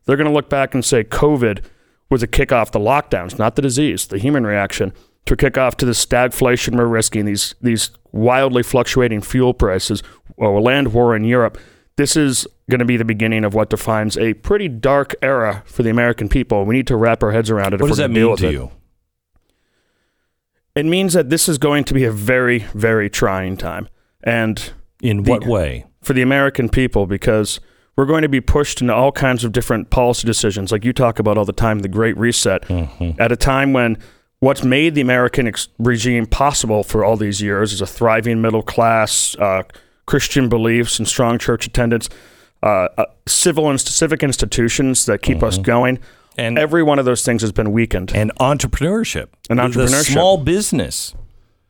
[0.06, 1.64] They're going to look back and say COVID
[2.10, 4.94] was a kickoff the lockdowns, not the disease, the human reaction
[5.26, 10.02] to kick off to the stagflation we're risking, these these wildly fluctuating fuel prices,
[10.38, 11.58] or a land war in Europe.
[11.98, 15.82] This is going to be the beginning of what defines a pretty dark era for
[15.84, 16.64] the American people.
[16.66, 17.82] We need to wrap our heads around it.
[17.82, 18.52] What does that mean to it.
[18.52, 18.72] you?
[20.76, 23.90] It means that this is going to be a very, very trying time.
[24.24, 24.72] And
[25.02, 25.86] In the- what way?
[26.04, 27.60] For the American people, because
[27.96, 31.18] we're going to be pushed into all kinds of different policy decisions, like you talk
[31.18, 33.20] about all the time, the Great Reset, Mm-hmm.
[33.20, 33.98] at a time when
[34.40, 38.62] what's made the American ex- regime possible for all these years is a thriving middle
[38.62, 39.64] class, uh,
[40.08, 42.10] Christian beliefs, and strong church attendance,
[42.64, 45.98] uh, uh, civil and civic institutions that keep us going.
[45.98, 46.14] Mm-hmm.
[46.40, 48.12] And Every one of those things has been weakened.
[48.16, 49.28] and entrepreneurship.
[49.50, 49.90] And entrepreneurship.
[49.90, 51.14] The small business.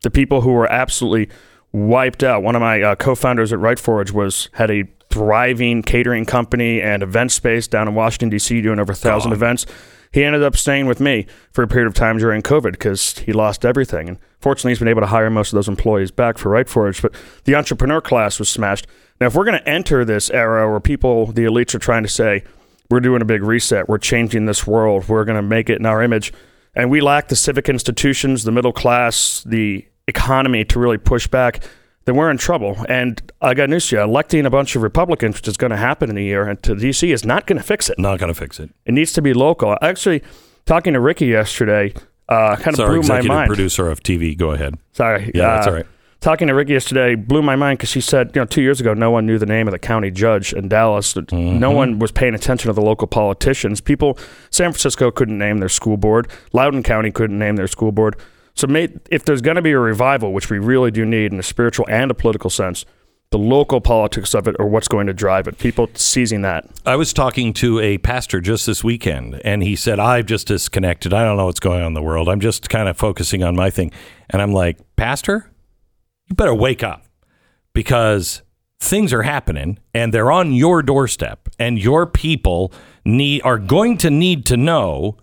[0.03, 1.33] the people who were absolutely
[1.71, 2.43] wiped out.
[2.43, 7.01] One of my uh, co-founders at Right Forge was had a thriving catering company and
[7.01, 8.61] event space down in Washington D.C.
[8.61, 9.65] doing over a thousand events,
[10.11, 13.33] He ended up staying with me for a period of time during COVID because he
[13.33, 14.07] lost everything.
[14.07, 17.01] And fortunately, he's been able to hire most of those employees back for Right Forge.
[17.01, 18.87] But the entrepreneur class was smashed.
[19.19, 22.09] Now, if we're going to enter this era where people, the elites, are trying to
[22.09, 22.43] say,
[22.89, 25.85] we're doing a big reset, we're changing this world, we're going to make it in
[25.85, 26.31] our image,
[26.73, 31.63] and we lack the civic institutions, the middle class, the economy to really push back,
[32.07, 32.77] then we're in trouble.
[32.87, 35.77] And I got news to you: electing a bunch of Republicans, which is going to
[35.77, 37.99] happen in a year, and to DC is not going to fix it.
[37.99, 38.69] Not going to fix it.
[38.85, 39.77] It needs to be local.
[39.81, 40.23] Actually,
[40.65, 41.93] talking to Ricky yesterday,
[42.29, 43.49] uh, kind of Sorry, blew my mind.
[43.49, 44.37] producer of TV.
[44.37, 44.75] Go ahead.
[44.93, 45.31] Sorry.
[45.35, 45.85] Yeah, that's uh, all right.
[46.21, 48.93] Talking to Ricky yesterday blew my mind because she said, you know, two years ago,
[48.93, 51.13] no one knew the name of the county judge in Dallas.
[51.13, 51.59] Mm-hmm.
[51.59, 53.81] No one was paying attention to the local politicians.
[53.81, 54.17] People,
[54.49, 56.27] San Francisco couldn't name their school board.
[56.53, 58.15] Loudoun County couldn't name their school board.
[58.57, 61.39] So, may, if there's going to be a revival, which we really do need in
[61.39, 62.85] a spiritual and a political sense,
[63.29, 65.59] the local politics of it are what's going to drive it.
[65.59, 66.65] People seizing that.
[66.85, 71.13] I was talking to a pastor just this weekend, and he said, I've just disconnected.
[71.13, 72.27] I don't know what's going on in the world.
[72.29, 73.91] I'm just kind of focusing on my thing.
[74.29, 75.51] And I'm like, Pastor,
[76.25, 77.05] you better wake up
[77.73, 78.41] because
[78.79, 82.71] things are happening and they're on your doorstep, and your people
[83.05, 85.17] need are going to need to know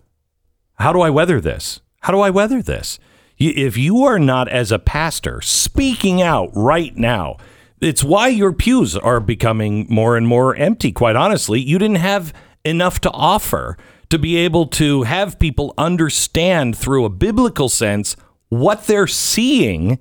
[0.75, 1.81] how do I weather this?
[2.01, 2.99] How do I weather this?
[3.37, 7.37] If you are not, as a pastor, speaking out right now,
[7.81, 11.59] it's why your pews are becoming more and more empty, quite honestly.
[11.59, 12.33] You didn't have
[12.63, 13.77] enough to offer
[14.09, 18.15] to be able to have people understand through a biblical sense
[18.49, 19.99] what they're seeing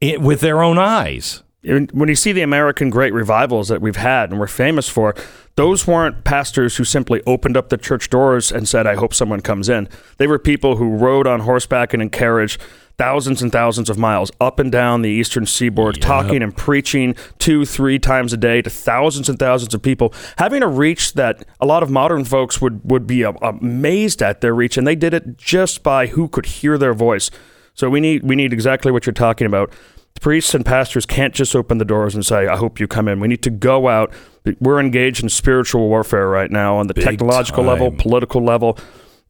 [0.00, 1.42] with their own eyes.
[1.64, 5.14] When you see the American great revivals that we've had and we're famous for,
[5.54, 9.40] those weren't pastors who simply opened up the church doors and said, I hope someone
[9.40, 9.88] comes in.
[10.16, 12.58] They were people who rode on horseback and in carriage
[12.98, 17.64] thousands and thousands of miles up and down the eastern seaboard, talking and preaching two,
[17.64, 21.66] three times a day to thousands and thousands of people, having a reach that a
[21.66, 24.76] lot of modern folks would, would be amazed at their reach.
[24.76, 27.30] And they did it just by who could hear their voice.
[27.74, 29.72] So we need we need exactly what you're talking about.
[30.20, 33.18] Priests and pastors can't just open the doors and say, "I hope you come in."
[33.18, 34.12] We need to go out.
[34.60, 38.78] We're engaged in spiritual warfare right now on the Big technological level, political level,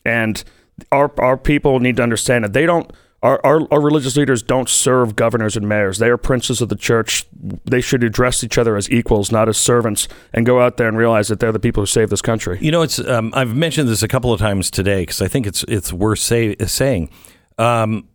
[0.05, 0.43] and
[0.91, 2.91] our our people need to understand that they don't.
[3.23, 5.99] Our, our, our religious leaders don't serve governors and mayors.
[5.99, 7.25] They are princes of the church.
[7.65, 10.99] They should address each other as equals, not as servants, and go out there and
[10.99, 12.59] realize that they're the people who save this country.
[12.61, 15.47] You know, it's um, I've mentioned this a couple of times today because I think
[15.47, 17.11] it's it's worth say, saying.
[17.59, 18.09] Um,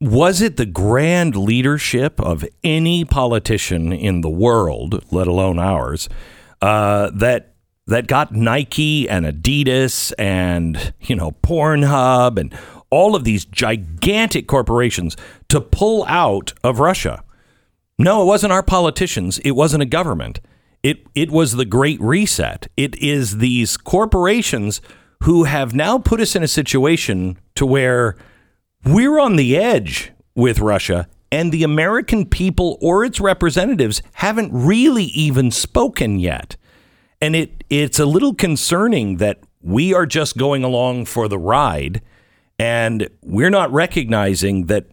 [0.00, 6.08] was it the grand leadership of any politician in the world, let alone ours,
[6.62, 7.54] uh, that
[7.86, 12.54] that got Nike and Adidas and you know Pornhub and
[12.90, 15.16] all of these gigantic corporations
[15.48, 17.24] to pull out of Russia?
[17.98, 19.38] No, it wasn't our politicians.
[19.40, 20.40] It wasn't a government.
[20.84, 22.68] It it was the Great Reset.
[22.76, 24.80] It is these corporations
[25.24, 28.16] who have now put us in a situation to where
[28.84, 35.04] we're on the edge with Russia, and the American people or its representatives haven't really
[35.04, 36.56] even spoken yet.
[37.20, 42.00] And it it's a little concerning that we are just going along for the ride,
[42.58, 44.86] and we're not recognizing that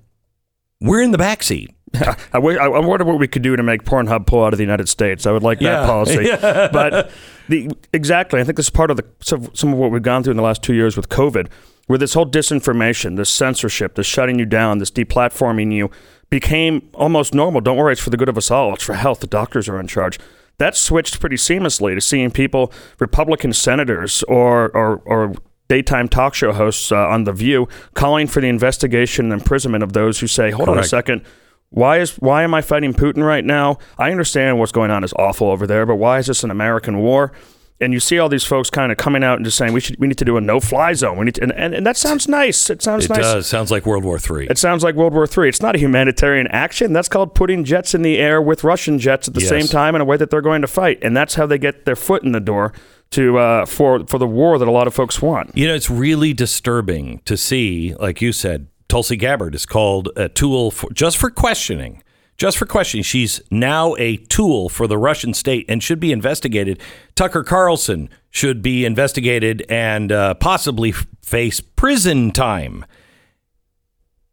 [0.81, 1.69] we're in the backseat.
[2.33, 5.25] I, wonder what we could do to make Pornhub pull out of the United States.
[5.25, 5.85] I would like that Yeah.
[5.85, 6.25] policy.
[6.25, 6.67] Yeah.
[6.73, 7.09] But
[7.47, 9.05] the exactly, I think this is part of the
[9.53, 11.47] some of what we've gone through in the last two years with COVID,
[11.87, 15.91] where this whole disinformation, this censorship, this shutting you down, this deplatforming you
[16.29, 17.61] became almost normal.
[17.61, 18.73] Don't worry, it's for the good of us all.
[18.73, 19.19] It's for health.
[19.19, 20.19] The doctors are in charge.
[20.57, 25.33] That switched pretty seamlessly to seeing people, Republican senators or or, or
[25.67, 29.93] daytime talk show hosts uh, on The View, calling for the investigation and imprisonment of
[29.93, 31.23] those who say, "Hold on a second,
[31.69, 33.77] why is why am I fighting Putin right now?
[33.97, 36.99] I understand what's going on is awful over there, but why is this an American
[36.99, 37.33] war?
[37.81, 39.99] And you see all these folks kind of coming out and just saying we should
[39.99, 41.17] we need to do a no fly zone.
[41.17, 42.69] We need to, and, and, and that sounds nice.
[42.69, 43.17] It sounds nice.
[43.17, 43.33] It nice.
[43.33, 43.47] does.
[43.47, 44.47] Sounds like World War III.
[44.49, 45.49] It sounds like World War III.
[45.49, 46.93] It's not a humanitarian action.
[46.93, 49.49] That's called putting jets in the air with Russian jets at the Yes.
[49.49, 51.83] same time in a way that they're going to fight, and that's how they get
[51.83, 52.71] their foot in the door
[53.11, 55.51] to uh, for for the war that a lot of folks want.
[55.57, 60.29] You know, it's really disturbing to see, like you said, Tulsi Gabbard is called a
[60.29, 62.01] tool for just for questioning.
[62.37, 63.03] Just for questioning.
[63.03, 66.81] She's now a tool for the Russian state and should be investigated.
[67.15, 72.85] Tucker Carlson should be investigated and uh, possibly face prison time.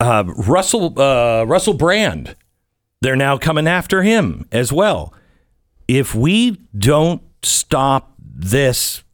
[0.00, 2.34] Uh, Russell uh, Russell Brand,
[3.02, 5.14] they're now coming after him as well.
[5.86, 9.04] If we don't stop this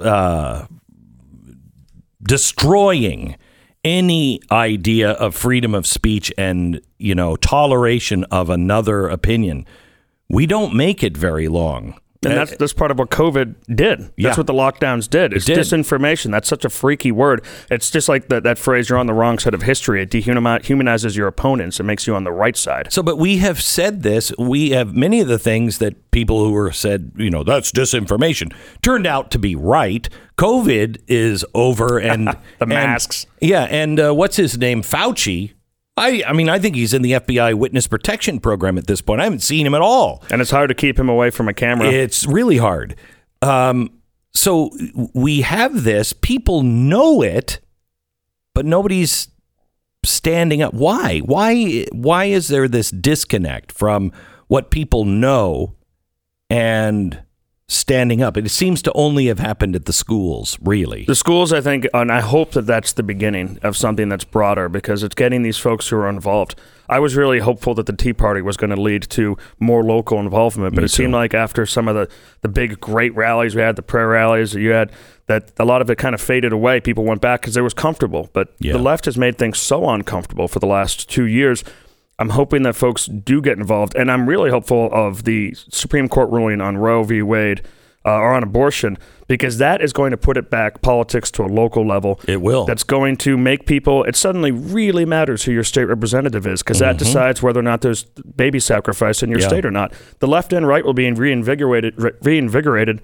[0.00, 0.66] uh,
[2.22, 3.36] destroying
[3.84, 9.66] any idea of freedom of speech and you know toleration of another opinion
[10.28, 13.98] we don't make it very long And that's eh, that's part of what COVID did.
[14.00, 14.34] That's Yeah.
[14.34, 15.34] what the lockdowns did.
[15.34, 15.58] It's did.
[15.58, 16.30] disinformation.
[16.30, 17.44] That's such a freaky word.
[17.70, 20.00] It's just like that, that phrase, you're on the wrong side of history.
[20.00, 21.80] It dehumanizes your opponents.
[21.80, 22.90] It makes you on the right side.
[22.90, 24.32] So, but we have said this.
[24.38, 28.54] We have many of the things that people who were said, you know, that's disinformation,
[28.80, 30.08] turned out to be right.
[30.36, 33.26] COVID is over, and The and- masks.
[33.40, 35.52] yeah, and uh, what's his name, Fauci.
[35.96, 39.20] I, I mean, I think he's in the FBI witness protection program at this point.
[39.20, 40.24] I haven't seen him at all.
[40.28, 41.86] And it's hard to keep him away from a camera.
[41.88, 42.96] It's really hard.
[43.42, 44.00] Um,
[44.32, 44.70] so
[45.14, 46.12] we have this.
[46.12, 47.60] People know it,
[48.56, 49.28] but nobody's
[50.04, 50.74] standing up.
[50.74, 51.20] Why?
[51.20, 51.86] Why?
[51.92, 54.10] Why is there this disconnect from
[54.48, 55.76] what people know
[56.50, 57.22] and
[57.68, 58.36] standing up?
[58.36, 61.04] It seems to only have happened at the schools, really.
[61.04, 64.68] The schools, I think, and I hope that that's the beginning of something that's broader
[64.68, 66.54] because it's getting these folks who are involved.
[66.88, 70.20] I was really hopeful that the Tea Party was going to lead to more local
[70.20, 72.08] involvement, but Me it seemed like after some of the,
[72.42, 74.92] the big, great rallies we had, the prayer rallies that you had,
[75.26, 76.80] that a lot of it kind of faded away.
[76.80, 78.28] People went back because it was comfortable.
[78.34, 78.72] But Yeah.
[78.74, 81.64] the left has made things so uncomfortable for the last two years.
[82.18, 86.30] I'm hoping that folks do get involved, and I'm really hopeful of the Supreme Court
[86.30, 87.22] ruling on Roe v.
[87.22, 87.62] Wade
[88.06, 91.46] uh, or on abortion because that is going to put it back politics to a
[91.48, 92.20] local level.
[92.28, 92.66] It will.
[92.66, 94.04] That's going to make people.
[94.04, 97.80] It suddenly really matters who your state representative is because that decides whether or not
[97.80, 99.42] there's baby sacrifice in your Mm-hmm.
[99.44, 99.48] Yeah.
[99.48, 99.92] state or not.
[100.20, 103.00] The left and right will be reinvigorated, re- reinvigorated,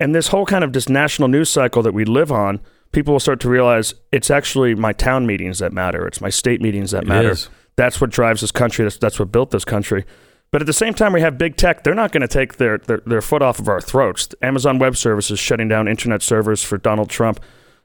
[0.00, 2.60] and this whole kind of just national news cycle that we live on.
[2.90, 6.06] People will start to realize it's actually my town meetings that matter.
[6.06, 7.36] It's my state meetings that matter.
[7.78, 8.84] That's what drives this country.
[8.84, 10.04] That's, that's what built this country.
[10.50, 11.84] But at the same time, we have big tech.
[11.84, 14.28] They're not going to take their, their, their foot off of our throats.
[14.42, 17.38] Amazon Web Services shutting down internet servers for Donald Trump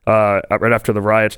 [0.08, 1.38] uh, right after the riots.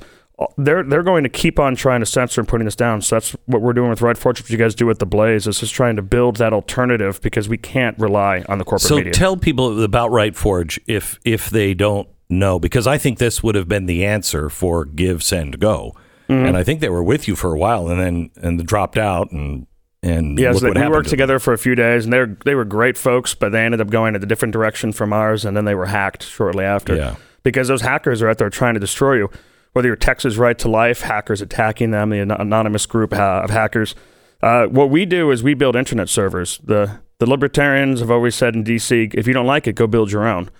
[0.56, 3.02] They're they're going to keep on trying to censor and putting this down.
[3.02, 4.40] So that's what we're doing with Right Forge.
[4.40, 7.48] What you guys do with the Blaze is just trying to build that alternative because
[7.48, 9.12] we can't rely on the corporate So media.
[9.12, 13.54] tell people about Right Forge if if they don't know, because I think this would
[13.54, 15.94] have been the answer for Give, Send, Go,
[16.28, 16.46] Mm-hmm.
[16.46, 19.30] and I think they were with you for a while, and then and dropped out,
[19.32, 19.66] and
[20.02, 22.36] and Yes, look they, we worked to together for a few days, and they are
[22.44, 23.34] they were great folks.
[23.34, 25.86] But they ended up going in a different direction from ours, and then they were
[25.86, 26.96] hacked shortly after.
[26.96, 27.16] Yeah.
[27.42, 29.30] because those hackers are out there trying to destroy you.
[29.72, 33.94] Whether you're Texas Right to Life, hackers attacking them, the an- anonymous group of hackers.
[34.42, 36.58] Uh, what we do is we build internet servers.
[36.64, 40.10] The the libertarians have always said in DC, if you don't like it, go build
[40.12, 40.50] your own.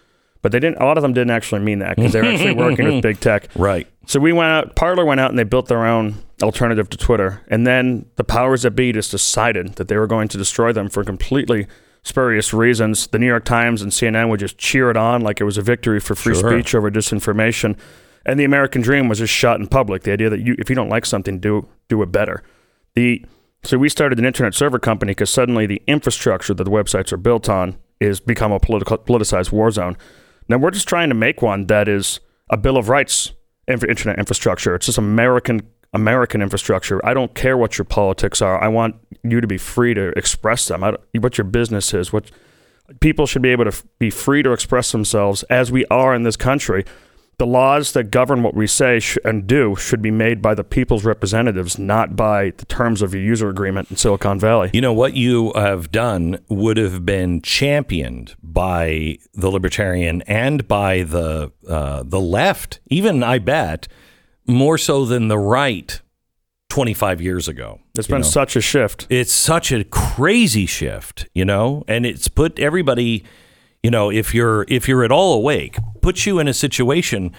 [0.43, 0.79] But they didn't.
[0.81, 3.49] A lot of them didn't actually mean that because they're actually working with big tech.
[3.57, 3.87] Right.
[4.07, 4.77] So we went out.
[4.77, 8.63] Parler went out and they built their own alternative to Twitter, and then the powers
[8.63, 11.67] that be just decided that they were going to destroy them for completely
[12.03, 13.09] spurious reasons.
[13.09, 15.63] The New York Times and CNN would just cheer it on like it was a
[15.63, 16.51] victory for free Sure.
[16.51, 17.77] speech over disinformation,
[18.25, 20.03] and the American dream was just shot in public.
[20.05, 22.43] The idea that you, if you don't like something, do do it better.
[22.95, 23.25] The
[23.65, 27.17] so we started an internet server company because suddenly the infrastructure that the websites are
[27.17, 29.97] built on is become a political, politicized war zone.
[30.49, 33.33] Now we're just trying to make one that is a bill of rights
[33.69, 34.75] internet infrastructure.
[34.75, 35.63] It's just American
[35.93, 37.05] American infrastructure.
[37.07, 38.63] I don't care what your politics are.
[38.63, 40.83] I want you to be free to express them.
[40.83, 42.13] What your business is.
[42.13, 42.31] What
[43.01, 46.23] people should be able to f- be free to express themselves as we are in
[46.23, 46.85] this country.
[47.39, 50.65] The laws that govern what we say sh- and do should be made by the
[50.65, 54.71] people's representatives, not by the terms of your user agreement in Silicon Valley.
[54.73, 61.03] You know what you have done would have been championed by the libertarian and by
[61.03, 63.87] the uh, the left, even I bet
[64.47, 66.01] more so than the right.
[66.69, 68.27] Twenty five years ago, It's been know?
[68.27, 69.07] such a shift.
[69.09, 73.25] it's such a crazy shift, you know, and it's put everybody,
[73.87, 77.31] you know, if you're if you're at all awake, puts you in a situation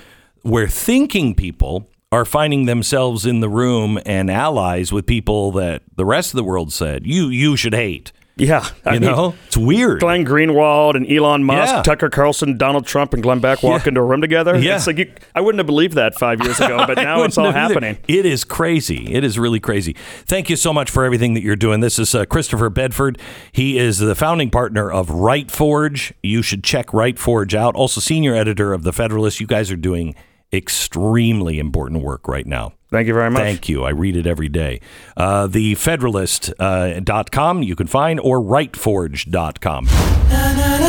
[0.43, 6.05] where thinking people are finding themselves in the room and allies with people that the
[6.05, 8.13] rest of the world said you you should hate.
[8.37, 9.99] Yeah, I You mean, know, it's weird.
[9.99, 11.81] Glenn Greenwald and Elon Musk, Yeah.
[11.81, 14.57] Tucker Carlson, Donald Trump, and Glenn Beck walk into a room together.
[14.57, 14.75] Yeah.
[14.75, 17.45] It's like you, I wouldn't have believed that five years ago, but now it's all
[17.45, 17.73] wouldn't either.
[17.73, 17.97] happening.
[18.07, 19.13] It is crazy.
[19.13, 19.93] It is really crazy.
[20.25, 21.79] Thank you so much for everything that you're doing.
[21.79, 23.19] This is uh, Christopher Bedford.
[23.51, 26.13] He is the founding partner of Right Forge.
[26.21, 27.75] You should check Right Forge out.
[27.75, 29.39] Also, senior editor of the Federalist.
[29.39, 30.15] You guys are doing
[30.53, 32.73] extremely important work right now.
[32.89, 33.41] Thank you very much.
[33.41, 33.83] Thank you.
[33.83, 34.79] I read it every day.
[35.17, 39.85] Uh, the Federalist uh, dot com you can find or rightforge.com.
[39.85, 40.86] Na na na